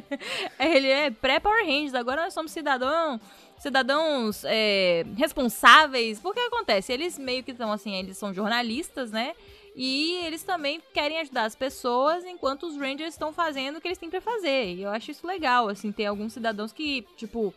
[0.58, 3.20] Ele é pré-Power Rangers, agora nós somos cidadão,
[3.58, 6.18] cidadãos é, responsáveis.
[6.18, 6.94] Porque acontece?
[6.94, 9.34] Eles meio que estão assim, eles são jornalistas, né?
[9.74, 13.98] E eles também querem ajudar as pessoas enquanto os Rangers estão fazendo o que eles
[13.98, 14.74] têm pra fazer.
[14.74, 17.52] E eu acho isso legal, assim, tem alguns cidadãos que, tipo,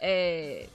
[0.00, 0.68] é,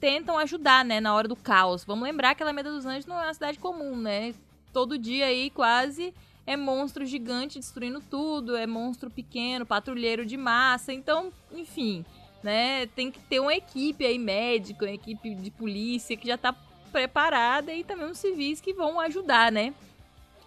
[0.00, 1.84] tentam ajudar, né, na hora do caos.
[1.84, 4.34] Vamos lembrar que a Alameda dos Anjos não é uma cidade comum, né?
[4.72, 6.12] Todo dia aí, quase,
[6.44, 10.92] é monstro gigante destruindo tudo, é monstro pequeno, patrulheiro de massa.
[10.92, 12.04] Então, enfim,
[12.42, 16.54] né, tem que ter uma equipe aí, médica, uma equipe de polícia que já tá
[16.90, 19.74] preparada e também os civis que vão ajudar, né?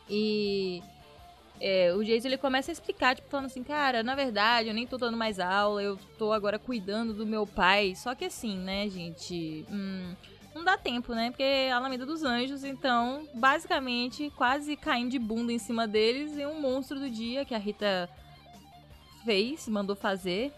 [0.10, 0.82] E
[1.60, 4.88] é, o Jason ele começa a explicar, tipo, falando assim, cara, na verdade, eu nem
[4.88, 7.93] tô dando mais aula, eu tô agora cuidando do meu pai.
[7.95, 10.16] Só que assim, né, gente, hum,
[10.56, 11.30] não dá tempo, né?
[11.30, 16.36] Porque é a Alameda dos Anjos, então, basicamente, quase caindo de bunda em cima deles
[16.36, 18.10] e um monstro do dia que a Rita
[19.24, 20.52] fez, mandou fazer.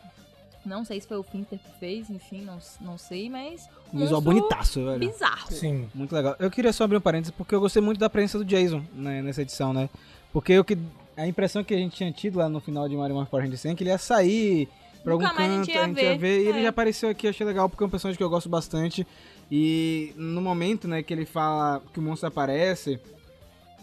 [0.65, 3.69] Não sei se foi o Finter que fez, enfim, não, não sei, mas.
[3.93, 4.99] Um visual bonitaço, velho.
[4.99, 5.51] Bizarro.
[5.51, 5.89] Sim.
[5.93, 6.35] Muito legal.
[6.39, 9.21] Eu queria só abrir um parênteses porque eu gostei muito da presença do Jason né,
[9.21, 9.89] nessa edição, né?
[10.31, 10.77] Porque o que,
[11.17, 13.71] a impressão que a gente tinha tido lá no final de Mario Power Rangers 100
[13.71, 14.69] é que ele ia sair
[15.03, 16.43] pra Nunca algum mais a canto, gente ia a gente ia ver, ver.
[16.43, 16.63] E ele é.
[16.63, 19.05] já apareceu aqui, achei legal porque é um personagem que eu gosto bastante.
[19.51, 22.99] E no momento, né, que ele fala que o monstro aparece,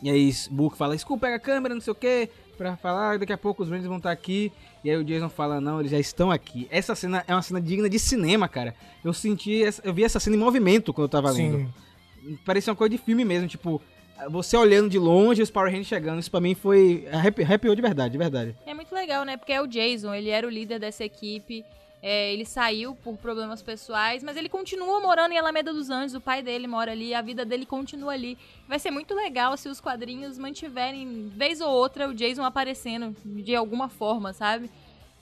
[0.02, 2.28] e aí Book fala, Skull, pega a câmera, não sei o que,
[2.60, 4.52] pra falar, daqui a pouco os Rangers vão estar aqui.
[4.84, 6.68] E aí o Jason fala, não, eles já estão aqui.
[6.70, 8.74] Essa cena é uma cena digna de cinema, cara.
[9.02, 11.56] Eu senti, essa- eu vi essa cena em movimento quando eu tava lendo.
[12.22, 12.38] Sim.
[12.44, 13.80] Parecia uma coisa de filme mesmo, tipo,
[14.30, 16.20] você olhando de longe e os Power Rangers chegando.
[16.20, 17.08] Isso pra mim foi.
[17.10, 18.54] arrepi- Arrepiou de verdade, de verdade.
[18.66, 19.38] É muito legal, né?
[19.38, 21.64] Porque é o Jason, ele era o líder dessa equipe.
[22.02, 26.14] É, ele saiu por problemas pessoais, mas ele continua morando em Alameda dos Anjos.
[26.14, 28.38] O pai dele mora ali, a vida dele continua ali.
[28.66, 33.54] Vai ser muito legal se os quadrinhos mantiverem, vez ou outra, o Jason aparecendo de
[33.54, 34.70] alguma forma, sabe?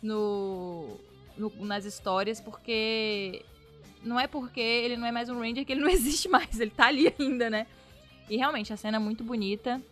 [0.02, 0.96] No,
[1.36, 3.44] no- nas histórias, porque
[4.04, 6.60] não é porque ele não é mais um Ranger que ele não existe mais.
[6.60, 7.66] Ele tá ali ainda, né?
[8.30, 9.82] E realmente, a cena é muito bonita.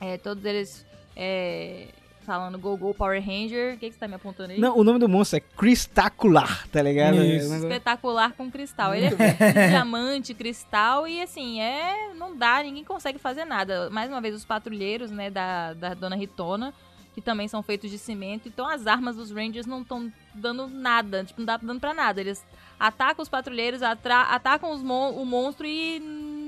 [0.00, 1.88] É, todos eles é,
[2.24, 3.74] falando Go Go Power Ranger.
[3.74, 4.58] O que, que você tá me apontando aí?
[4.60, 7.16] Não, o nome do monstro é Cristacular, tá ligado?
[7.24, 7.54] Isso.
[7.54, 8.94] Espetacular com cristal.
[8.94, 12.12] Ele é diamante, cristal e assim, é.
[12.14, 13.90] Não dá, ninguém consegue fazer nada.
[13.90, 16.72] Mais uma vez, os patrulheiros, né, da, da Dona Ritona,
[17.14, 18.46] que também são feitos de cimento.
[18.48, 21.24] Então as armas dos Rangers não estão dando nada.
[21.24, 22.20] Tipo, não dá dando pra nada.
[22.20, 22.44] Eles
[22.78, 25.98] atacam os patrulheiros, atra- atacam os mon- o monstro e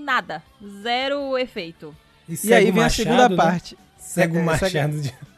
[0.04, 0.42] nada.
[0.82, 1.94] Zero efeito.
[2.28, 3.36] E segue aí vem a machado, segunda né?
[3.36, 3.78] parte.
[3.98, 5.00] Segue o É, segue- machado.
[5.00, 5.32] de-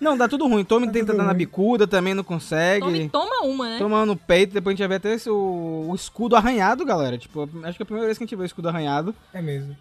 [0.00, 0.64] Não, dá tudo ruim.
[0.64, 2.84] Tommy Tá tenta dar na bicuda, também não consegue.
[2.84, 3.78] Tome, toma uma, né?
[3.78, 7.16] Toma no peito, depois a gente vai ver até esse, o, o escudo arranhado, galera.
[7.16, 9.14] Tipo, acho que é a primeira vez que a gente vê o escudo arranhado.
[9.32, 9.76] É mesmo.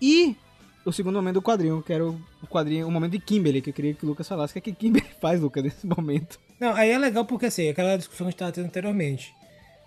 [0.00, 0.36] E
[0.84, 3.74] o segundo momento do quadrinho, que era o, quadrinho, o momento de Kimberly, que eu
[3.74, 4.52] queria que o Lucas falasse.
[4.52, 6.38] O que é que Kimberly faz, Lucas, nesse momento?
[6.60, 9.34] Não, aí é legal porque assim, aquela discussão que a gente tava tendo anteriormente.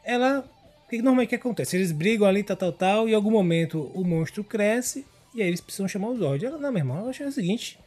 [0.04, 0.46] Ela.
[0.86, 1.78] O que normalmente que acontece?
[1.78, 5.06] Eles brigam ali, tal, tal, tal, e em algum momento o monstro cresce,
[5.36, 6.44] e aí eles precisam chamar os Zord.
[6.44, 7.80] Ela, não, meu irmão, eu achei o seguinte.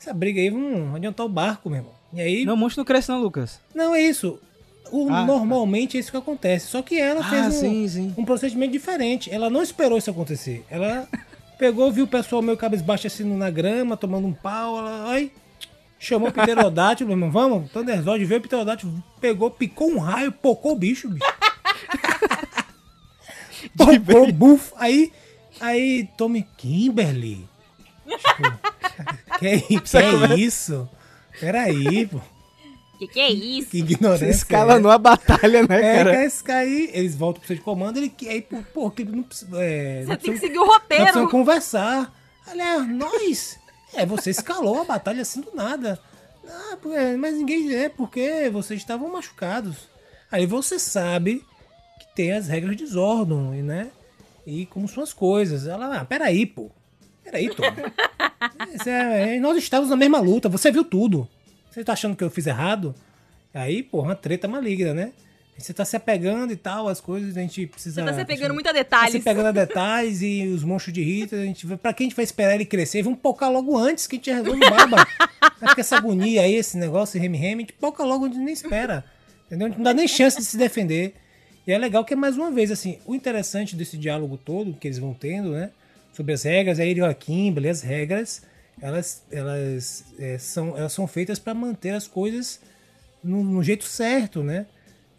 [0.00, 1.92] Essa briga aí, vamos adiantar o barco, meu irmão.
[2.12, 2.44] E aí.
[2.44, 3.60] Não, o monstro não cresce não, Lucas.
[3.74, 4.38] Não, é isso.
[4.90, 6.68] O, Ah, normalmente é isso que acontece.
[6.68, 8.14] Só que ela Ah, fez um, sim, sim.
[8.16, 9.30] um procedimento diferente.
[9.30, 10.64] Ela não esperou isso acontecer.
[10.70, 11.06] Ela
[11.58, 14.78] pegou, viu o pessoal meio cabisbaixo assim na grama, tomando um pau.
[14.78, 15.30] Ela, ai,
[15.98, 17.30] chamou o pterodátilo, meu irmão.
[17.30, 21.24] Vamos, Thunderzord veio o pterodátilo, pegou, picou um raio, pocou o bicho, bicho.
[23.76, 24.72] Pocou, buf.
[24.76, 25.12] Aí,
[25.60, 27.44] aí, Tommy Kimberly.
[28.16, 28.58] Tipo,
[29.38, 30.88] que, é- que é isso?
[31.40, 32.20] Peraí, pô.
[32.98, 33.70] Que que é isso?
[33.70, 34.26] Que ignorância.
[34.26, 36.10] Você é escalanou a batalha, né, é, cara?
[36.12, 39.04] cara, esse cara aí, eles voltam pro seu de comando, ele que aí, pô, que
[39.04, 39.56] não precisa.
[39.62, 41.02] É, Você não tem que precisa- seguir o roteiro.
[41.04, 42.12] precisamos conversar.
[42.46, 43.58] Aliás, nós.
[43.94, 45.98] É, você escalou a batalha assim do nada.
[46.50, 49.76] Ah, é, mas ninguém é porque vocês estavam machucados.
[50.32, 51.44] Aí você sabe
[52.00, 53.90] que tem as regras de Zordon, e, né?
[54.46, 55.66] E como são as coisas.
[55.68, 56.70] Ela, ah, peraí, pô.
[57.30, 57.64] Peraí, Tom.
[58.86, 61.28] É- é, nós estávamos na mesma luta, você viu tudo.
[61.70, 62.94] Você tá achando que eu fiz errado?
[63.52, 65.12] Aí, porra, uma treta maligna, né?
[65.56, 68.00] Você tá se apegando e tal, as coisas, a gente precisa.
[68.00, 69.12] Você tá se apegando muito a Tá detalhes.
[69.12, 72.14] se pegando a detalhes e os monstros de Rita, a gente, pra que a gente
[72.14, 73.02] vai esperar ele crescer?
[73.02, 75.04] Vamos pocar logo antes que a gente resolve o baba.
[75.60, 78.54] Acho que essa agonia aí, esse negócio, esse reme-reme, a gente poca logo onde nem
[78.54, 79.04] espera.
[79.46, 79.66] Entendeu?
[79.66, 81.14] A gente não dá nem chance de se defender.
[81.66, 84.98] E é legal que, mais uma vez, assim, o interessante desse diálogo todo que eles
[84.98, 85.70] vão tendo, né?
[86.18, 88.42] Sobre as regras, aí ele a Kimberly, as regras,
[88.82, 92.58] elas, elas, é, são, elas são feitas para manter as coisas
[93.22, 94.66] no, no jeito certo, né?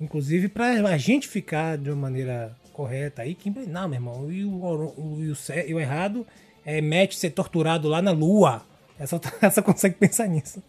[0.01, 3.21] Inclusive para a gente ficar de uma maneira correta.
[3.21, 5.37] Aí Kimberly, não, meu irmão, e o, o, e o,
[5.69, 6.27] e o errado
[6.65, 8.61] é Matt ser torturado lá na lua.
[8.99, 10.61] Essa, essa consegue pensar nisso.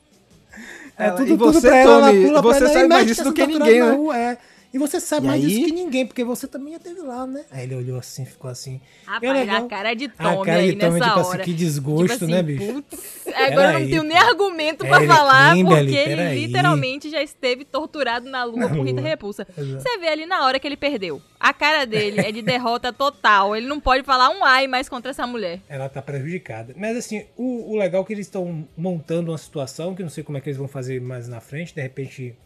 [0.96, 3.96] É Ela- e você, Tommy, você sabe mais disso do que ninguém, né?
[4.16, 4.38] É.
[4.72, 5.64] E você sabe E mais disso aí?
[5.64, 7.44] que ninguém, porque você também já teve lá, né?
[7.50, 8.80] Aí ele olhou assim, ficou assim.
[9.04, 9.64] Rapaz, é legal.
[9.64, 11.42] a cara de A Tommy cara de aí Tommy, nessa tipo assim, hora.
[11.44, 12.72] que desgosto, Tipo né, assim, bicho?
[12.74, 16.46] putz, agora eu não tenho nem argumento pra falar, Kimberly, porque ele peraí.
[16.46, 19.00] literalmente já esteve torturado na lua Na por Rita.
[19.00, 19.44] Repulsa.
[19.58, 19.82] Exato.
[19.82, 21.20] Você vê ali na hora que ele perdeu.
[21.40, 23.56] A cara dele é de derrota total.
[23.56, 25.60] Ele não pode falar um ai mais contra essa mulher.
[25.68, 26.74] ela tá prejudicada.
[26.76, 30.10] Mas assim, o, o legal é que eles estão montando uma situação, que eu não
[30.10, 32.36] sei como é que eles vão fazer mais na frente, de repente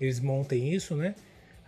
[0.00, 1.14] eles montem isso, né?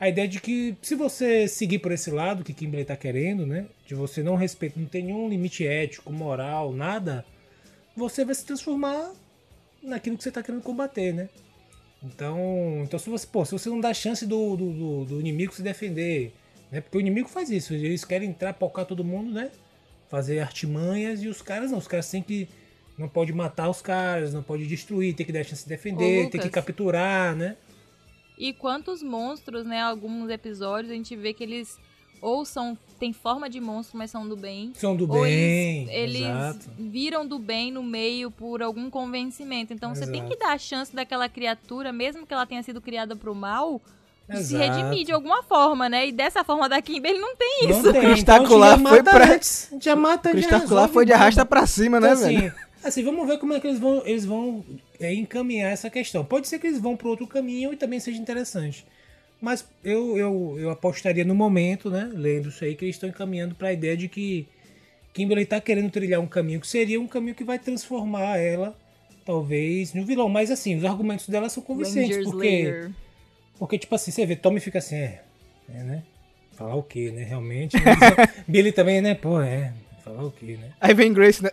[0.02, 3.66] A ideia de que se você seguir por esse lado que Kimberly tá querendo, né?
[3.86, 7.24] De você não respeitar, não tem nenhum limite ético, moral, nada,
[7.96, 9.12] você vai se transformar
[9.80, 11.28] naquilo que você tá querendo combater, né?
[12.02, 15.62] Então, então se você, pô, se você não dá chance do, do, do- inimigo se
[15.62, 16.32] defender,
[16.72, 16.80] né?
[16.80, 19.52] Porque o inimigo faz isso, eles querem entrar, pocar todo mundo, né?
[20.10, 22.48] Fazer artimanhas e os caras não, os caras têm que
[22.98, 26.30] não pode matar os caras, não pode destruir, tem que dar chance de defender, Ô,
[26.30, 27.56] tem que capturar, né?
[28.38, 29.80] E quantos monstros, né?
[29.82, 31.78] Alguns episódios a gente vê que eles
[32.20, 32.78] ou são.
[33.00, 34.72] tem forma de monstro, mas são do bem.
[34.76, 36.70] São do ou bem, eles, eles exato.
[36.78, 39.72] viram do bem no meio por algum convencimento.
[39.72, 40.30] Então você tem Exato.
[40.30, 43.80] que dar a chance daquela criatura, mesmo que ela tenha sido criada pro mal,
[44.30, 44.72] de se Exato.
[44.80, 46.06] redimir de alguma forma, né?
[46.06, 47.92] E dessa forma da Kimberly não tem Não isso.
[47.92, 50.88] tem, Cristacular então foi gente já mata pra- antes, a gente já mata, O Cristacular
[50.88, 52.54] foi de arrasta pra cima, né, Então, assim, velho?
[52.84, 54.64] assim, vamos ver como é que eles vão, eles vão
[55.02, 56.24] é, encaminhar essa questão.
[56.24, 58.84] Pode ser que eles vão para outro caminho e também seja interessante.
[59.40, 63.54] Mas eu, eu, eu apostaria no momento, né, lendo isso aí, que eles estão encaminhando
[63.54, 64.46] para a ideia de que
[65.12, 68.76] Kimberly está querendo trilhar um caminho que seria um caminho que vai transformar ela,
[69.26, 70.28] talvez, no vilão.
[70.28, 72.72] Mas assim, os argumentos dela são convincentes, porque,
[73.58, 75.22] porque, tipo assim, você vê, Tommy fica assim, é,
[75.74, 76.02] é né?
[76.52, 77.24] Falar o quê, né?
[77.24, 77.76] Realmente.
[77.76, 79.14] Mas, Billy também, né?
[79.14, 79.72] Pô, é.
[80.04, 80.70] Falar o quê, né?
[80.80, 81.50] Aí vem Grace, né?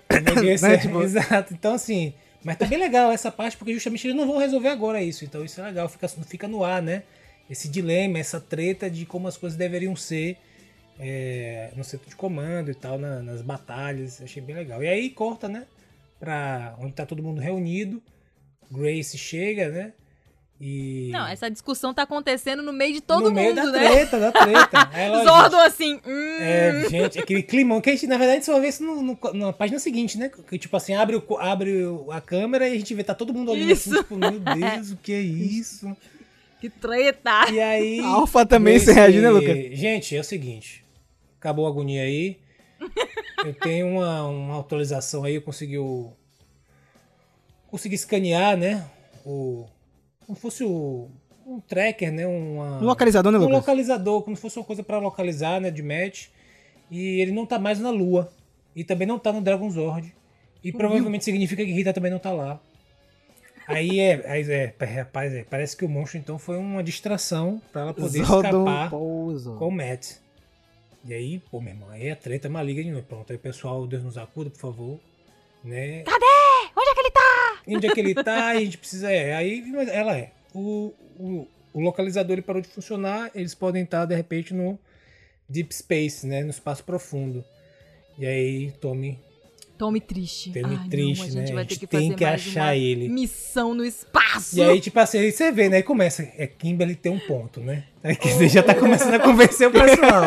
[0.53, 1.53] Esse- Né, tipo- Exato.
[1.53, 2.13] Então, assim.
[2.43, 5.25] Mas tá bem legal essa parte, porque justamente eles não vão resolver agora isso.
[5.25, 5.89] Então, isso é legal.
[5.89, 7.03] Fica, fica no ar, né?
[7.49, 10.37] Esse dilema, essa treta de como as coisas deveriam ser
[10.99, 14.21] é, no centro de comando e tal, na- nas batalhas.
[14.21, 14.83] Achei bem legal.
[14.83, 15.65] E aí corta, né?
[16.19, 18.01] Pra onde tá todo mundo reunido.
[18.71, 19.93] Grace chega, né?
[20.61, 21.09] E.
[21.11, 23.89] Não, essa discussão tá acontecendo no meio de todo no meio mundo, da né?
[23.91, 24.89] treta, da treta.
[24.91, 28.67] Aí Zordon assim, hum, é, gente, aquele climão que a gente, na verdade, só vê
[28.67, 30.29] isso no, no- na página seguinte, né?
[30.49, 33.51] Que tipo assim, abre, o, abre a câmera e a gente vê, tá todo mundo
[33.53, 33.99] olhando assim, Isso.
[34.03, 35.95] tipo, meu Deus, o que é isso?
[36.59, 37.49] que treta.
[37.49, 37.99] E aí.
[38.01, 39.55] A Alpha também sem reagir, né, Lucas?
[39.79, 40.83] Gente, é o seguinte.
[41.39, 42.37] Acabou a agonia aí.
[43.45, 46.11] Eu tenho uma, uma atualização aí, eu consegui o.
[47.67, 48.85] Consegui escanear, né?
[49.25, 49.65] O.
[50.29, 51.09] Como fosse o.
[51.43, 52.27] Um tracker, né?
[52.27, 53.57] Uma, Um localizador, né, um Lucas?
[53.57, 56.27] localizador, como se fosse uma coisa pra localizar, né, de match.
[56.91, 58.31] E ele não tá mais na Lua.
[58.75, 60.13] E também não tá no Dragon Zord.
[60.63, 62.61] E provavelmente significa que Rita também não tá lá.
[63.67, 67.81] Aí é, aí é, rapaz, é, parece que o monstro então foi uma distração pra
[67.81, 69.55] ela poder Zordon escapar Pouso.
[69.55, 70.17] com o Matt.
[71.05, 73.07] E aí, pô, meu irmão, aí a treta é maligna novo.
[73.07, 74.99] Pronto, aí o pessoal, Deus nos acuda, por favor.
[75.63, 76.01] Né?
[76.01, 76.03] Ele
[77.75, 78.47] Onde é que ele tá?
[78.49, 79.11] a gente precisa.
[79.11, 80.31] É, aí ela é.
[80.53, 84.79] O, o, o localizador ele parou de funcionar, eles podem estar de repente no
[85.47, 86.43] Deep Space, né?
[86.43, 87.43] No espaço profundo.
[88.17, 89.17] E aí, Tommy
[89.79, 90.51] Tommy triste.
[90.51, 91.53] Tommy Ai, triste, não, a gente né?
[91.53, 93.07] vai A ter gente que tem que achar ele.
[93.07, 94.57] missão no espaço.
[94.57, 95.77] E aí, tipo assim, aí você vê, né?
[95.77, 96.21] Aí começa.
[96.37, 97.85] É Kimberly tem um ponto, né?
[98.03, 100.23] Aí que você já tá começando a convencer o pessoal.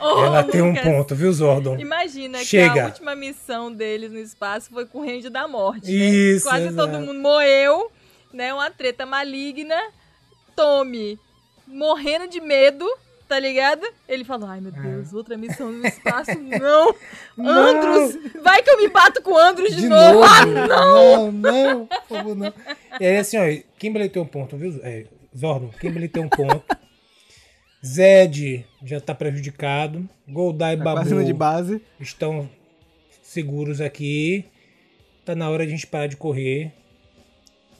[0.00, 1.78] Ô, Ela tem um ponto, viu, Zordon?
[1.78, 2.84] Imagina que Chega.
[2.84, 5.84] a última missão deles no espaço foi com o Range da Morte.
[5.94, 6.50] Isso, Né?
[6.52, 6.90] Quase exato.
[6.90, 7.92] todo mundo morreu,
[8.32, 8.54] né?
[8.54, 9.76] Uma treta maligna.
[10.56, 11.18] Tommy
[11.66, 12.86] morrendo de medo,
[13.28, 13.86] tá ligado?
[14.08, 16.90] Ele falou: Ai meu Deus, outra missão no espaço, não!
[16.90, 16.94] É.
[17.36, 17.48] Não.
[17.48, 18.18] Andros!
[18.42, 20.20] Vai que eu me bato com o Andros de, De novo!
[20.20, 20.24] novo.
[20.24, 21.32] Ah, não!
[21.32, 22.52] Não, não, por favor, não.
[23.00, 24.78] E aí, assim, ó, Kimberly tem um ponto, viu?
[24.82, 25.06] É,
[25.36, 26.62] Zordon, Kimberly tem um ponto.
[27.84, 30.08] Zed já tá prejudicado.
[30.28, 31.82] Goldai e Tá Babu de base.
[32.00, 32.48] estão
[33.22, 34.44] seguros aqui.
[35.24, 36.72] Tá na hora de a gente parar de correr.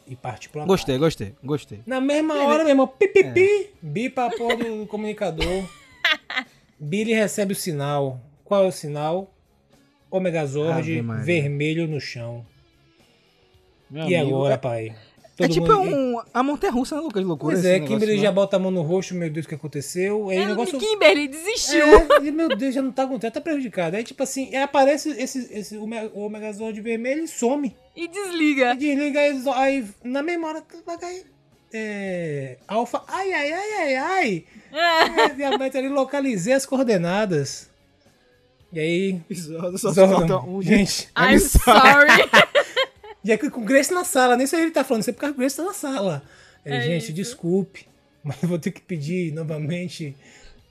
[0.06, 1.80] E parte pro Gostei, gostei, gostei.
[1.86, 5.64] Na mesma hora, meu irmão, pipipi, bipa a porra do comunicador.
[6.78, 8.20] Billy recebe o sinal.
[8.44, 9.32] Qual é o sinal?
[10.10, 12.44] Omegazord vermelho no chão.
[13.90, 14.94] Meu e amigo, agora, é-
[15.36, 17.20] É Todo tipo mundo- um, a montanha russa, né, Lucas?
[17.20, 17.54] de Loucura.
[17.56, 18.22] Pois é, Kimberly né?
[18.22, 20.28] já bota a mão no rosto, meu Deus, o que aconteceu?
[20.30, 20.78] Aí o negócio.
[20.78, 21.86] Kimberly desistiu.
[21.86, 23.96] É, e, meu Deus, já não tá acontecendo, tá prejudicado.
[23.96, 27.76] Aí, tipo assim, aparece esse, esse, o Megazord vermelho e some.
[27.96, 28.70] E desliga.
[28.70, 31.26] Aí desliga, aí, aí na hora, vai cair.
[31.72, 32.56] É.
[32.68, 34.44] Alfa, ai, ai, ai, ai, ai.
[34.72, 35.20] É.
[35.22, 37.68] É, diabetes ali, localizei as coordenadas.
[38.72, 39.20] E aí.
[39.28, 41.08] Episódio, só Zordon, falta um, gente.
[41.18, 42.53] I'm sorry.
[43.24, 45.30] E aí com Grace na sala, nem sei ele tá falando, isso é porque a
[45.30, 46.22] Grace tá na sala.
[46.64, 47.12] Ele, É gente, isso.
[47.12, 47.86] desculpe,
[48.22, 50.14] mas eu vou ter que pedir novamente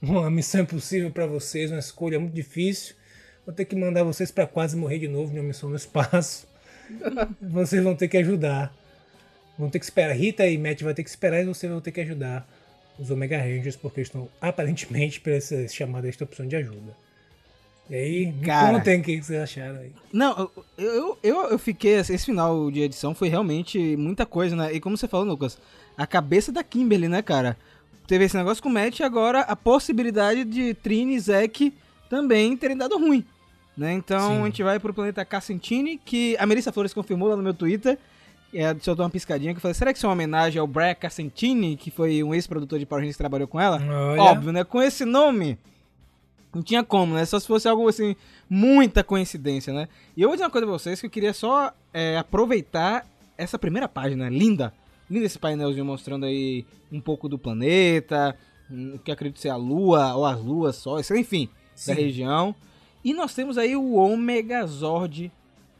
[0.01, 2.95] uma missão impossível pra vocês, uma escolha muito difícil.
[3.45, 6.47] Vou ter que mandar vocês pra quase morrer de novo em uma missão no espaço.
[7.41, 8.73] vocês vão ter que ajudar.
[9.57, 10.13] Vão ter que esperar.
[10.15, 12.47] Rita e Matt vão ter que esperar e vocês vão ter que ajudar
[12.97, 16.95] os Omega Rangers, porque estão aparentemente para essa chamada, esta opção de ajuda.
[17.89, 18.77] E aí, me Cara.
[18.77, 19.91] contem o que vocês acharam aí.
[20.11, 21.95] Não, eu, eu, eu, eu fiquei.
[21.95, 24.73] Esse final de edição foi realmente muita coisa, né?
[24.73, 25.57] E como você falou, Lucas,
[25.97, 27.57] a cabeça da Kimberly, né, cara?
[28.07, 31.73] Teve esse negócio com o Matt e agora a possibilidade de Trini e Zack
[32.09, 33.25] também terem dado ruim.
[33.75, 33.93] Né?
[33.93, 34.41] Então Sim.
[34.41, 37.97] a gente vai pro planeta Cassentini, que a Melissa Flores confirmou lá no meu Twitter.
[38.53, 40.95] É, soltou uma piscadinha que eu falei: será que isso é uma homenagem ao Brad
[40.95, 43.81] Cassentini, que foi um ex-produtor de Power Rangers que trabalhou com ela?
[43.81, 44.21] Olha.
[44.21, 44.63] Óbvio, né?
[44.63, 45.57] Com esse nome,
[46.53, 47.25] não tinha como, né?
[47.25, 48.15] Só se fosse algo assim,
[48.49, 49.87] muita coincidência, né?
[50.15, 53.05] E eu vou dizer uma coisa pra vocês que eu queria só é, aproveitar
[53.37, 54.73] essa primeira página, linda.
[55.09, 58.37] Lindo esse painelzinho mostrando aí um pouco do planeta,
[58.69, 61.93] hum, o que acredito ser a lua, ou as luas só, isso, enfim, da Sim.
[61.93, 62.55] região.
[63.03, 65.31] E nós temos aí o Omegazord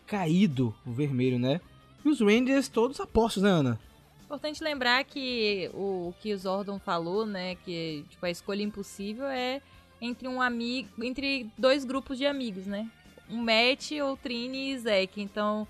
[0.05, 1.61] caído, o vermelho, né?
[2.03, 3.79] E os Rangers todos apostos, né, Ana?
[4.25, 9.25] Importante lembrar que o, o que o Zordon falou, né, que tipo, a escolha impossível
[9.25, 9.61] é
[10.03, 12.89] entre um amigo, entre dois grupos de amigos, né?
[13.29, 15.21] Um Matt ou Trini e Zack.
[15.21, 15.65] Então,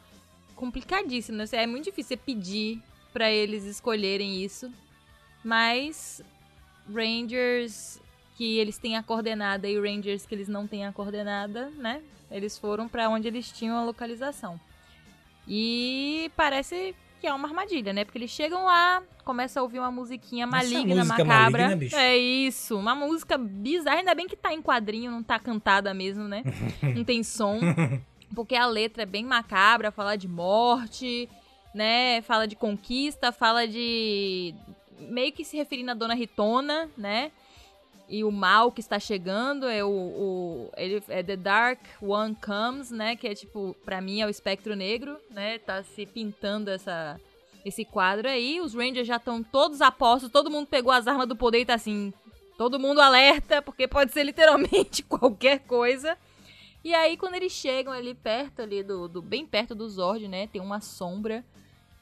[0.55, 1.45] complicadíssimo, né?
[1.51, 2.81] É muito difícil pedir
[3.13, 4.71] pra eles escolherem isso.
[5.43, 6.21] Mas
[6.91, 8.01] Rangers
[8.35, 12.01] que eles têm a coordenada e Rangers que eles não têm a coordenada, né?
[12.31, 14.59] Eles foram pra onde eles tinham a localização.
[15.47, 18.03] E parece que é uma armadilha, né?
[18.03, 21.63] Porque eles chegam lá, começam a ouvir uma musiquinha maligna, música macabra.
[21.63, 21.95] maligna, bicho.
[21.95, 23.99] É isso, uma música bizarra.
[23.99, 26.43] Ainda bem que tá em quadrinho, não tá cantada mesmo, né?
[26.83, 27.61] não tem som.
[28.35, 31.29] Porque a letra é bem macabra, fala de morte,
[31.73, 32.21] né?
[32.23, 34.53] Fala de conquista, fala de.
[34.99, 37.31] meio que se referindo à Dona Ritona, né?
[38.13, 42.91] E o mal que está chegando é o, o ele é The Dark One Comes,
[42.91, 43.15] né?
[43.15, 45.57] Que é tipo, pra mim é o espectro negro, né?
[45.57, 47.19] Tá se pintando essa
[47.65, 48.61] esse quadro aí.
[48.61, 51.73] Os Rangers já estão todos apostos, todo mundo pegou as armas do poder e tá
[51.73, 52.13] assim,
[52.55, 56.15] todo mundo alerta, porque pode ser literalmente qualquer coisa.
[56.83, 60.45] E aí quando eles chegam ali perto ali do, do bem perto do Zord, né?
[60.45, 61.43] Tem uma sombra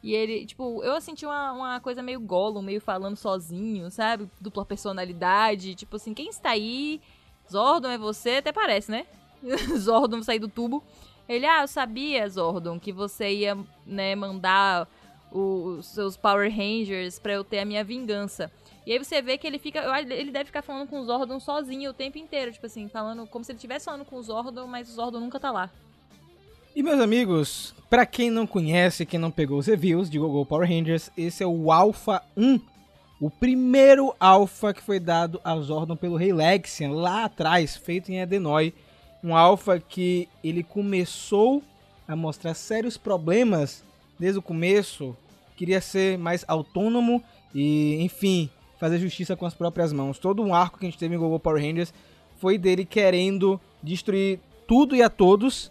[0.04, 4.28] e ele, tipo, eu senti uma, uma coisa meio Gollum, meio falando sozinho, sabe?
[4.39, 5.76] Dupla personalidade.
[5.76, 6.99] Tipo assim, quem está aí?
[7.49, 8.38] Zordon é você?
[8.38, 9.06] Até parece, né?
[9.78, 10.84] Zordon sair do tubo.
[11.30, 14.88] Ele, ah, eu sabia, Zordon, que você ia, né, mandar
[15.32, 18.52] os seus Power Rangers pra eu ter a minha vingança.
[18.86, 19.82] E aí você vê que ele fica.
[19.99, 22.52] Ele deve ficar falando com o Zordon sozinho o tempo inteiro.
[22.52, 25.39] Tipo assim, falando como se ele estivesse falando com o Zordon, mas o Zordon nunca
[25.39, 25.70] tá lá.
[26.74, 30.66] E meus amigos, pra quem não conhece, quem não pegou os reviews de Google Power
[30.66, 32.62] Rangers, esse é o Alpha 1,
[33.20, 38.22] o primeiro Alpha que foi dado a Zordon pelo Rei Lexian lá atrás, feito em
[38.22, 38.74] Edenoi.
[39.22, 41.62] Um Alpha que ele começou
[42.08, 43.84] a mostrar sérios problemas
[44.18, 45.14] desde o começo,
[45.58, 47.22] queria ser mais autônomo
[47.54, 48.50] e, enfim,
[48.80, 50.18] fazer justiça com as próprias mãos.
[50.18, 51.94] Todo um arco que a gente teve em Google Power Rangers
[52.38, 55.70] foi dele querendo destruir tudo e a todos.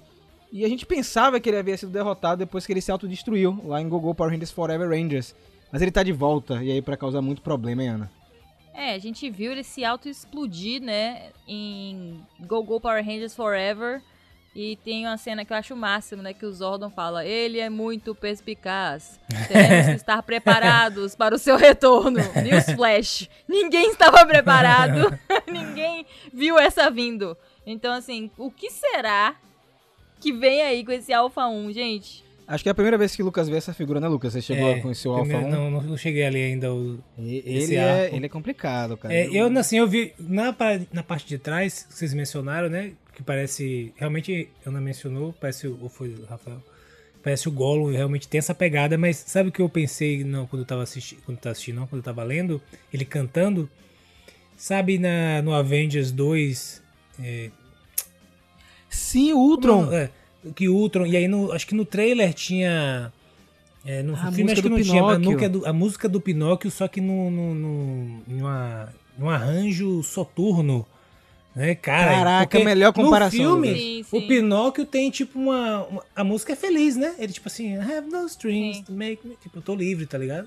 [0.52, 3.80] E a gente pensava que ele havia sido derrotado depois que ele se autodestruiu lá
[3.80, 5.34] em Gogo Power Rangers Forever Rangers.
[5.70, 8.10] Mas ele tá de volta, e aí pra causar muito problema, hein, Ana?
[8.74, 14.02] É, a gente viu ele se auto-explodir, né, em Go Go Power Rangers Forever.
[14.54, 17.60] E tem uma cena que eu acho o máximo, né, que o Zordon fala, ele
[17.60, 19.20] é muito perspicaz.
[19.46, 22.18] Temos que estar preparados para o seu retorno.
[22.42, 23.30] Newsflash.
[23.48, 25.16] Ninguém estava preparado.
[25.46, 27.36] Ninguém viu essa vindo.
[27.64, 29.36] Então, assim, o que será
[30.20, 32.24] que vem aí com esse Alpha 1, gente?
[32.46, 34.32] Acho que é a primeira vez que o Lucas vê essa figura, né, Lucas?
[34.32, 35.70] Você chegou É, a conhecer o Alpha primeiro- 1?
[35.70, 36.72] Não, não cheguei ali ainda.
[36.72, 39.14] O, E- Ele é, ele é complicado, cara.
[39.14, 40.54] É, eu, assim, eu vi na,
[40.92, 42.92] na parte de trás, que vocês mencionaram, né?
[43.14, 43.92] Que parece.
[43.96, 46.60] Realmente, Ana mencionou, parece o foi o Rafael.
[47.22, 50.62] Parece o Gollum, realmente tem essa pegada, mas sabe o que eu pensei não, quando
[50.62, 52.60] eu tava assistindo, quando eu tava assistindo, não, quando eu tava lendo,
[52.92, 53.68] ele cantando?
[54.56, 56.82] Sabe na, no Avengers 2,
[57.22, 57.50] é,
[58.90, 59.86] Sim, o Ultron.
[59.86, 60.10] Não, é,
[60.54, 61.06] que Ultron.
[61.06, 63.12] E aí, no, acho que no trailer tinha.
[63.86, 65.30] É, no A filme acho que não tinha, mas Pinóquio.
[65.32, 70.02] nunca é do- a música do Pinóquio, só que no, no, no, numa, num arranjo
[70.02, 70.86] soturno.
[71.56, 72.14] Né, cara?
[72.14, 73.74] Caraca, porque melhor comparação, No filme.
[73.74, 74.16] Sim, sim.
[74.18, 77.14] o Pinóquio tem tipo uma, uma- A música é feliz, né?
[77.18, 78.82] Ele tipo assim, I have no strings Sim.
[78.84, 79.34] to make me.
[79.42, 80.46] Tipo, eu tô livre, tá ligado?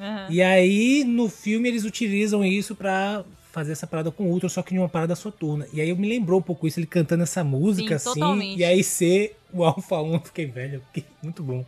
[0.00, 0.26] Aham.
[0.30, 4.62] E aí, no filme, eles utilizam isso pra fazer essa parada com o Ultron, só
[4.62, 5.66] que em uma parada soturna.
[5.72, 8.20] E aí eu me lembrou um pouco isso, ele cantando essa música, Sim, assim.
[8.20, 8.58] totalmente.
[8.58, 11.64] E aí ser o Alpha 1, eu fiquei velho, eu fiquei muito bom.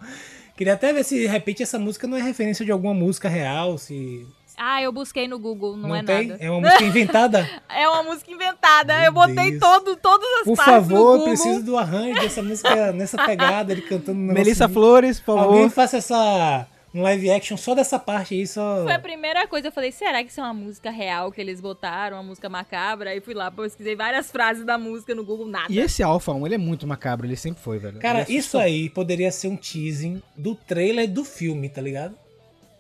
[0.57, 3.77] Queria até ver se de repente essa música não é referência de alguma música real,
[3.77, 4.27] se.
[4.57, 6.29] Ah, eu busquei no Google, não, é tem?
[6.29, 6.43] nada.
[6.43, 7.49] É uma música inventada?
[7.69, 8.95] É uma música inventada.
[8.95, 9.61] Meu eu botei Deus.
[9.61, 13.73] todo, todas as Por partes favor, no eu preciso do arranjo dessa música nessa pegada,
[13.73, 15.55] ele cantando negócio Melissa Flores, por favor.
[15.55, 16.69] Alguém faça essa.
[16.95, 18.85] Um live action só dessa parte aí, só.
[18.85, 19.67] Foi a primeira coisa.
[19.67, 22.17] Eu falei, será que isso é uma música real que eles botaram?
[22.17, 23.11] Uma música macabra?
[23.11, 25.67] Aí fui lá, pesquisei várias frases da música no Google, nada.
[25.73, 27.99] E esse Alpha 1, ele é muito macabro, ele sempre foi, velho.
[27.99, 32.15] Cara, é isso aí poderia ser um teasing do trailer do filme, tá ligado?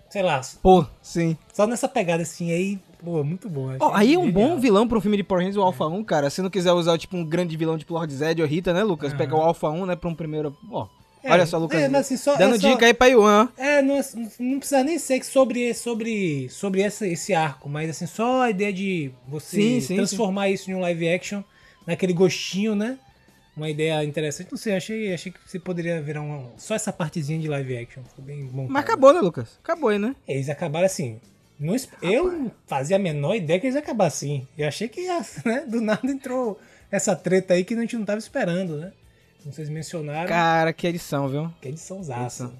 [0.08, 1.36] Sei lá, Pô, sim.
[1.52, 3.76] só nessa pegada assim aí, pô, muito bom.
[3.80, 4.50] Ó, aí é um genial.
[4.50, 6.30] bom vilão pra um filme de Power Rangers, o Alpha 1, cara.
[6.30, 9.10] Se não quiser usar, tipo, um grande vilão tipo Lord Zed ou Rita, né, Lucas?
[9.10, 9.18] Aham.
[9.18, 10.56] Pega o Alpha 1, né, pra um primeiro...
[10.70, 10.86] Ó,
[11.24, 11.80] É, olha só, Lucas.
[11.80, 13.48] é, assim, só- dando é só- dica aí pra Yuan.
[13.56, 13.98] É, não,
[14.38, 18.70] não precisa nem ser sobre, sobre, sobre esse, esse arco, mas assim, só a ideia
[18.72, 21.42] de você Sim, sim, transformar isso em um live action,
[21.86, 22.98] naquele gostinho, né?
[23.56, 24.48] Uma ideia interessante.
[24.50, 28.02] Não sei, achei, achei que você poderia virar uma, só essa partezinha de live action.
[28.04, 28.66] Ficou bem bom.
[28.68, 29.58] Mas acabou, né, Lucas?
[29.62, 30.14] Acabou aí, né?
[30.28, 31.20] Eles acabaram assim.
[31.58, 34.46] Não, eu não fazia a menor ideia que eles assim.
[34.58, 35.06] Eu achei que
[35.46, 36.60] né, do nada entrou
[36.90, 38.92] essa treta aí que a gente não tava esperando, né?
[39.44, 41.52] Como vocês mencionaram, Cara, que edição, viu?
[41.60, 42.50] que edição zaça.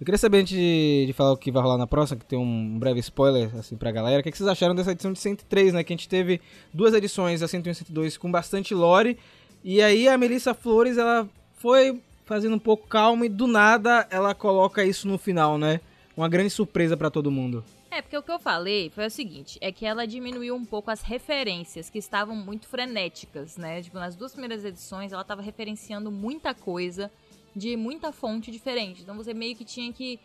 [0.00, 2.36] Eu queria saber, antes de, de falar o que vai rolar na próxima, que tem
[2.36, 5.74] um breve spoiler, assim, pra galera, o que, que vocês acharam dessa edição de 103,
[5.74, 5.84] né?
[5.84, 6.40] Que a gente teve
[6.74, 9.16] duas edições, a 101 e 102, com bastante lore.
[9.62, 14.34] E aí a Melissa Flores, ela foi fazendo um pouco calma e do nada ela
[14.34, 15.80] coloca isso no final, né?
[16.16, 17.64] Uma grande surpresa pra todo mundo.
[17.98, 20.88] É, porque o que eu falei foi o seguinte, é que ela diminuiu um pouco
[20.88, 23.82] as referências, que estavam muito frenéticas, né?
[23.82, 27.10] Tipo, nas duas primeiras edições, ela tava referenciando muita coisa
[27.56, 29.02] de muita fonte diferente.
[29.02, 30.20] Então você meio que tinha que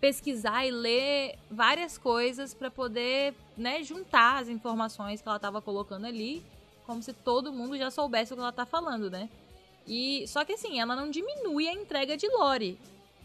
[0.00, 6.06] pesquisar e ler várias coisas pra poder, né, juntar as informações que ela tava colocando
[6.06, 6.40] ali,
[6.86, 9.28] como se todo mundo já soubesse o que ela tá falando, né?
[9.88, 12.78] E só que assim, ela não diminui a entrega de lore.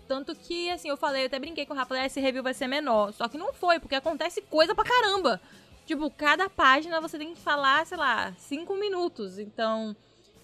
[0.07, 2.53] Tanto que, assim, eu falei, eu até brinquei com o Rafa, ah, esse review vai
[2.53, 3.13] ser menor.
[3.13, 5.41] Só que não foi, porque acontece coisa pra caramba.
[5.85, 9.37] Tipo, cada página você tem que falar, sei lá, cinco minutos.
[9.39, 9.95] Então,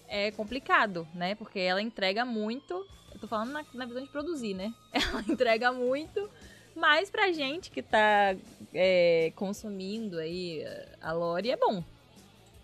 [0.08, 1.34] é complicado, né?
[1.34, 2.86] Porque ela entrega muito.
[3.14, 4.72] Eu tô falando na, na visão de produzir, né?
[4.92, 6.28] Ela entrega muito.
[6.74, 8.34] Mas pra gente que tá
[8.72, 10.64] é, consumindo aí
[11.00, 11.82] a lore, é bom.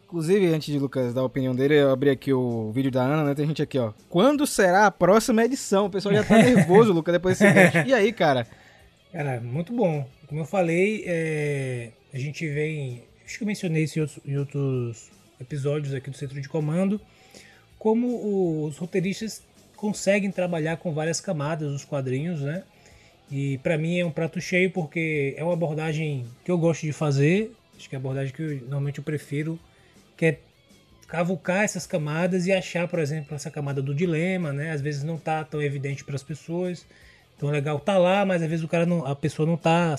[0.07, 3.25] Inclusive, antes de Lucas dar a opinião dele, eu abri aqui o vídeo da Ana,
[3.25, 3.35] né?
[3.35, 3.93] Tem gente aqui, ó.
[4.09, 5.87] Quando será a próxima edição?
[5.87, 7.89] O pessoal já tá nervoso, Lucas, depois desse vídeo.
[7.89, 8.47] E aí, cara?
[9.13, 10.09] Cara, muito bom.
[10.29, 13.03] Como eu falei, é, a gente vem.
[13.25, 17.01] Acho que eu mencionei isso em outros, em outros episódios aqui do Centro de Comando.
[17.77, 19.43] Como os roteiristas
[19.75, 22.63] conseguem trabalhar com várias camadas nos quadrinhos, né?
[23.29, 26.93] E pra mim é um prato cheio porque é uma abordagem que eu gosto de
[26.93, 27.53] fazer.
[27.77, 29.59] Acho que é a abordagem que eu, normalmente eu prefiro,
[30.17, 30.39] que é
[31.09, 34.73] cavucar essas camadas e achar, por exemplo, essa camada do dilema, né?
[34.73, 36.85] Às vezes não tá tão evidente para as pessoas.
[37.37, 39.97] Então é legal tá lá, mas às vezes o cara não, a pessoa não tá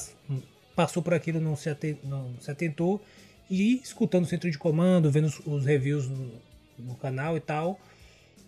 [0.76, 3.02] passou por aquilo, não se, aten- não se atentou
[3.50, 6.32] e escutando o centro de comando, vendo os, os reviews no,
[6.78, 7.80] no canal e tal,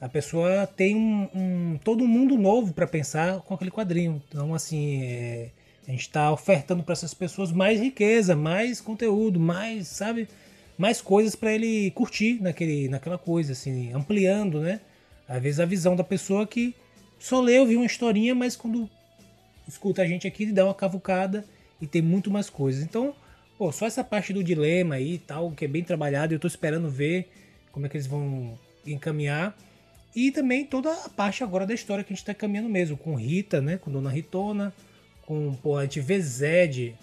[0.01, 4.21] a pessoa tem um, um- todo um mundo novo para pensar com aquele quadrinho.
[4.27, 5.49] Então assim, é,
[5.87, 10.27] a gente está ofertando para essas pessoas mais riqueza, mais conteúdo, mais, sabe,
[10.79, 14.79] mais coisas para ele curtir naquele, naquela coisa, assim, ampliando, né?
[15.27, 16.73] Às vezes a visão da pessoa que
[17.19, 18.89] só leu, viu uma historinha, mas quando
[19.67, 21.43] escuta a gente aqui, ele dá uma cavucada
[21.81, 22.81] e tem muito mais coisas.
[22.81, 23.13] Então,
[23.57, 26.47] pô, só essa parte do dilema aí e tal, que é bem trabalhado, eu tô
[26.47, 27.29] esperando ver
[27.73, 28.57] como é que eles vão
[28.87, 29.57] encaminhar.
[30.15, 33.15] E também toda a parte agora da história que a gente tá caminhando mesmo, com
[33.15, 34.73] Rita, né, com Dona Ritona,
[35.23, 36.95] com, pô, a gente vê Zed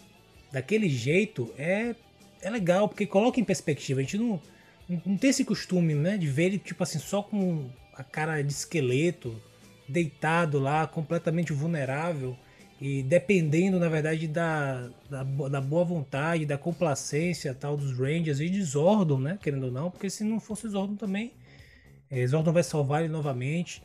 [0.50, 1.94] daquele jeito, é,
[2.42, 4.40] é legal, porque coloca em perspectiva, a gente não,
[4.88, 8.52] não, tem esse costume, né, de ver ele, tipo assim, só com a cara de
[8.52, 9.40] esqueleto,
[9.88, 12.36] deitado lá, completamente vulnerável
[12.80, 18.50] e dependendo, na verdade, da, da, da boa vontade, da complacência tal dos Rangers e
[18.50, 19.38] de Zordon, né?
[19.40, 21.32] Querendo ou não, porque se não fosse Zordon também,
[22.10, 23.82] eh, Zordon vai salvar ele novamente.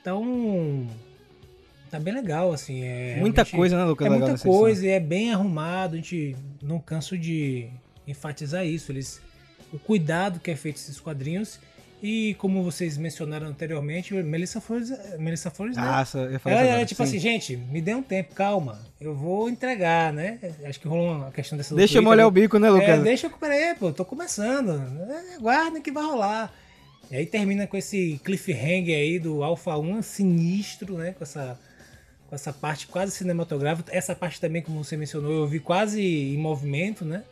[0.00, 0.88] Então,
[1.98, 2.82] tá bem legal, assim.
[2.82, 4.06] É Muita realmente- coisa, né, Lucas?
[4.06, 5.94] É muita coisa e é bem arrumado.
[5.94, 7.68] A gente não canso de
[8.06, 8.90] enfatizar isso.
[8.90, 9.20] Eles,
[9.72, 11.58] o cuidado que é feito esses quadrinhos.
[12.02, 15.82] E como vocês mencionaram anteriormente, Melissa Flores, Melissa Flores né?
[15.86, 17.08] Ah, eu falar Ela era tipo sim.
[17.08, 18.78] assim, gente, me dê um tempo, calma.
[19.00, 20.38] Eu vou entregar, né?
[20.64, 22.26] Acho que rolou uma questão dessa Deixa eu molhar né?
[22.26, 22.88] o bico, né, Lucas?
[22.88, 23.30] É, deixa eu.
[23.30, 24.72] Peraí, pô, tô começando.
[24.72, 26.52] É, Aguardem que vai rolar.
[27.10, 31.12] E aí termina com esse cliffhanger aí do Alpha 1 sinistro, né?
[31.12, 31.58] Com essa,
[32.28, 33.94] com essa parte quase cinematográfica.
[33.94, 37.22] Essa parte também, como você mencionou, eu vi quase em movimento, né?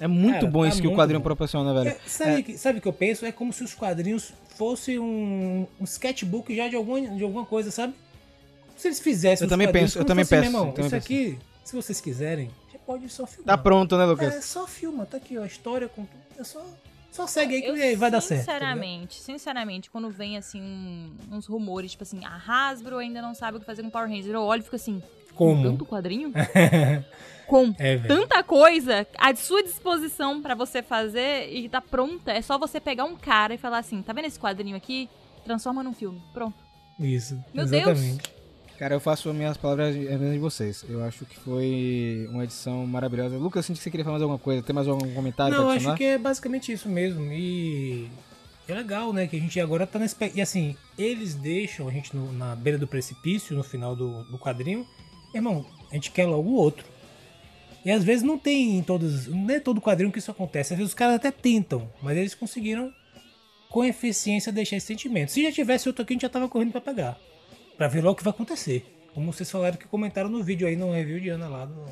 [0.00, 1.24] É muito Cara, bom tá isso que o quadrinho bom.
[1.24, 1.88] proporciona, velho.
[1.90, 3.26] É, sabe, que- sabe o que eu penso?
[3.26, 7.70] É como se os quadrinhos fossem um, um sketchbook já de alguma, de alguma coisa,
[7.72, 7.94] sabe?
[8.76, 10.94] Se eles fizessem Eu também penso, eu como também penso, irmão, eu isso penso.
[10.94, 13.56] aqui, se vocês quiserem, já pode só filmar.
[13.56, 14.34] Tá pronto, né, Lucas?
[14.36, 16.22] É, só filma, tá aqui, ó, a história com tudo.
[16.38, 16.64] É só,
[17.10, 18.46] só segue aí que Eu, vai dar certo.
[18.46, 23.56] tá Sinceramente, sinceramente, quando vem assim uns rumores, tipo assim, a Hasbro ainda não sabe
[23.56, 25.02] o que fazer com Power Rangers, eu olho e fico assim,
[25.34, 25.62] Como?
[25.62, 26.32] tanto quadrinho?
[27.48, 32.30] com é, tanta coisa à sua disposição pra você fazer e tá pronta.
[32.30, 35.08] É só você pegar um cara e falar assim, tá vendo esse quadrinho aqui?
[35.44, 36.22] Transforma num filme.
[36.32, 36.56] Pronto.
[37.00, 37.42] Isso.
[37.54, 38.18] Meu Deus.
[38.78, 40.84] Cara, eu faço as minhas palavras as mesmas de vocês.
[40.88, 43.36] Eu acho que foi uma edição maravilhosa.
[43.36, 44.62] Lucas, eu senti que você queria falar mais alguma coisa.
[44.62, 45.96] Tem mais algum comentário Não, pra acho adicionar?
[45.96, 47.24] que é basicamente isso mesmo.
[47.32, 48.08] E
[48.68, 49.26] é legal, né?
[49.26, 52.78] Que a gente agora tá na E assim, eles deixam a gente no- na beira
[52.78, 54.86] do precipício, no final do, do quadrinho.
[55.34, 56.86] Irmão, a gente quer logo o outro.
[57.84, 59.26] E às vezes não tem em todos.
[59.26, 60.72] Não é todo quadrinho que isso acontece.
[60.74, 62.92] Às vezes os caras até tentam, mas eles conseguiram
[63.70, 65.32] com eficiência deixar esse sentimento.
[65.32, 67.18] Se já tivesse outro aqui, a gente já tava correndo pra pegar.
[67.78, 68.84] Pra ver logo o que vai acontecer.
[69.14, 71.86] Como vocês falaram que comentaram no vídeo aí no review de Ana lá no,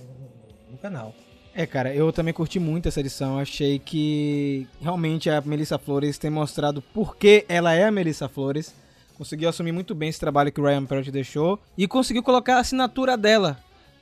[0.73, 1.15] no canal.
[1.55, 3.39] É, cara, eu também curti muito essa edição.
[3.39, 8.75] Achei que realmente a Melissa Flores tem mostrado por que ela é a Melissa Flores.
[9.17, 12.61] Conseguiu assumir muito bem esse trabalho que o Ryan Perot deixou e conseguiu colocar a
[12.61, 13.59] assinatura dela.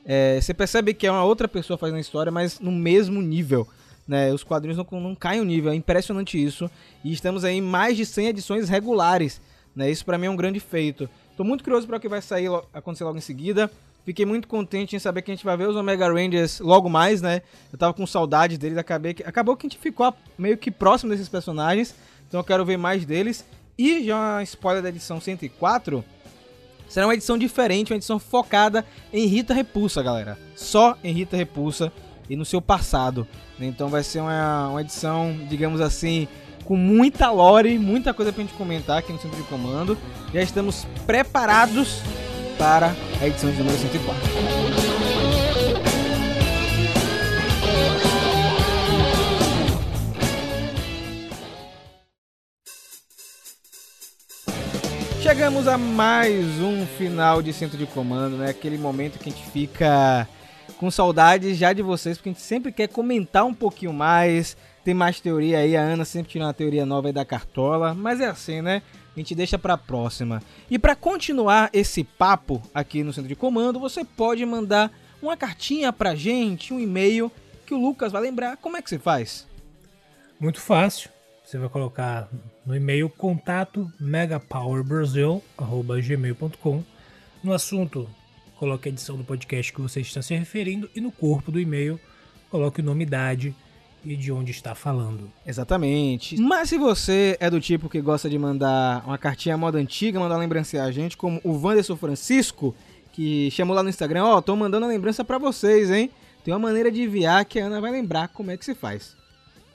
[0.07, 3.68] É, você percebe que é uma outra pessoa fazendo a história, mas no mesmo nível.
[4.09, 4.32] Né?
[4.32, 6.70] Os quadrinhos não, não caem o nível, é impressionante isso.
[7.05, 9.41] E estamos aí em mais de 100 edições regulares.
[9.76, 9.91] Né?
[9.91, 11.09] Isso pra mim é um grande feito.
[11.37, 13.70] Tô muito curioso para o que vai sair acontecer logo em seguida.
[14.05, 17.22] Fiquei muito contente em saber que a gente vai ver os Omega Rangers logo mais,
[17.22, 17.43] né?
[17.72, 21.11] Eu tava com saudade deles, acabei que, acabou que a gente ficou meio que próximo
[21.11, 21.95] desses personagens.
[22.28, 23.45] Então eu quero ver mais deles.
[23.78, 26.05] E já uma spoiler da edição 104,
[26.87, 30.39] será uma edição diferente, uma edição focada em Rita Repulsa, galera.
[30.55, 31.93] Só em Rita Repulsa
[32.28, 33.26] e no seu passado.
[33.59, 33.66] né?
[33.66, 36.28] Então vai ser uma, uma edição, digamos assim,
[36.65, 39.99] com muita lore, muita coisa pra gente comentar aqui no Centro de Comando.
[40.33, 42.01] Já estamos preparados
[42.59, 44.85] para a edição de número 104.
[55.21, 58.51] Chegamos a mais um final de centro de comando, né?
[58.51, 60.29] Aquele momento que a gente fica
[60.79, 64.95] com saudades já de vocês, porque a gente sempre quer comentar um pouquinho mais, tem
[64.95, 68.26] mais teoria aí, a Ana sempre tira uma teoria nova aí da cartola, mas é
[68.26, 68.82] assim, né?
[69.16, 70.43] A gente deixa pra próxima.
[70.70, 75.93] E pra continuar esse papo aqui no centro de comando, você pode mandar uma cartinha
[75.93, 77.32] pra gente, um e-mail,
[77.64, 78.59] que o Lucas vai lembrar.
[78.59, 79.47] Como é que você faz?
[80.39, 81.09] Muito fácil.
[81.45, 82.28] Você vai colocar
[82.66, 86.85] no e-mail contato megapowerbrasil@gmail.com.
[87.43, 88.09] No assunto,
[88.57, 91.99] coloque a edição do podcast que você está se referindo e no corpo do e-mail
[92.51, 93.55] coloque o nome, idade
[94.05, 95.30] e de onde está falando.
[95.46, 96.36] Exatamente.
[96.40, 100.36] Mas se você é do tipo que gosta de mandar uma cartinha moda antiga, mandar
[100.36, 102.74] lembrança a gente, como o Wanderson Francisco,
[103.12, 106.11] que chamou lá no Instagram, ó, tô mandando a lembrança pra vocês, hein?
[106.44, 109.16] Tem uma maneira de enviar que a Ana vai lembrar como é que se faz.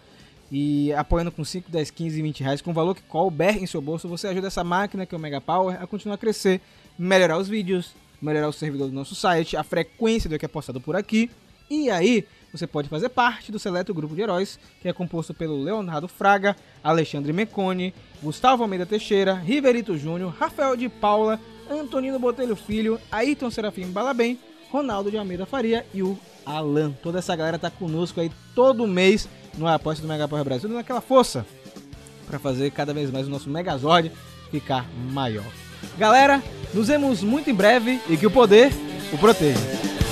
[0.52, 3.82] E apoiando com 5, 10, 15, 20 reais, com o valor que couber em seu
[3.82, 6.62] bolso, você ajuda essa máquina, que é o Mega Power, a continuar a crescer,
[6.98, 10.80] melhorar os vídeos, melhorar o servidor do nosso site, a frequência do que é postado
[10.80, 11.32] por aqui.
[11.70, 12.26] E aí,
[12.58, 16.56] você pode fazer parte do seleto grupo de heróis, que é composto pelo Leonardo Fraga,
[16.84, 21.40] Alexandre Mecone, Gustavo Almeida Teixeira, Riverito Júnior, Rafael de Paula,
[21.70, 24.40] Antonino Botelho Filho, Ayrton Serafim Balabem,
[24.72, 26.92] Ronaldo de Almeida Faria e o Alan.
[27.04, 29.28] Toda essa galera tá conosco aí todo mês
[29.58, 31.46] no apoio do Mega Power Brasil, dando aquela força
[32.28, 34.12] para fazer cada vez mais o nosso Megazord
[34.52, 35.46] ficar maior.
[35.98, 36.42] Galera,
[36.74, 38.72] nos vemos muito em breve e que o poder
[39.14, 40.05] o proteja.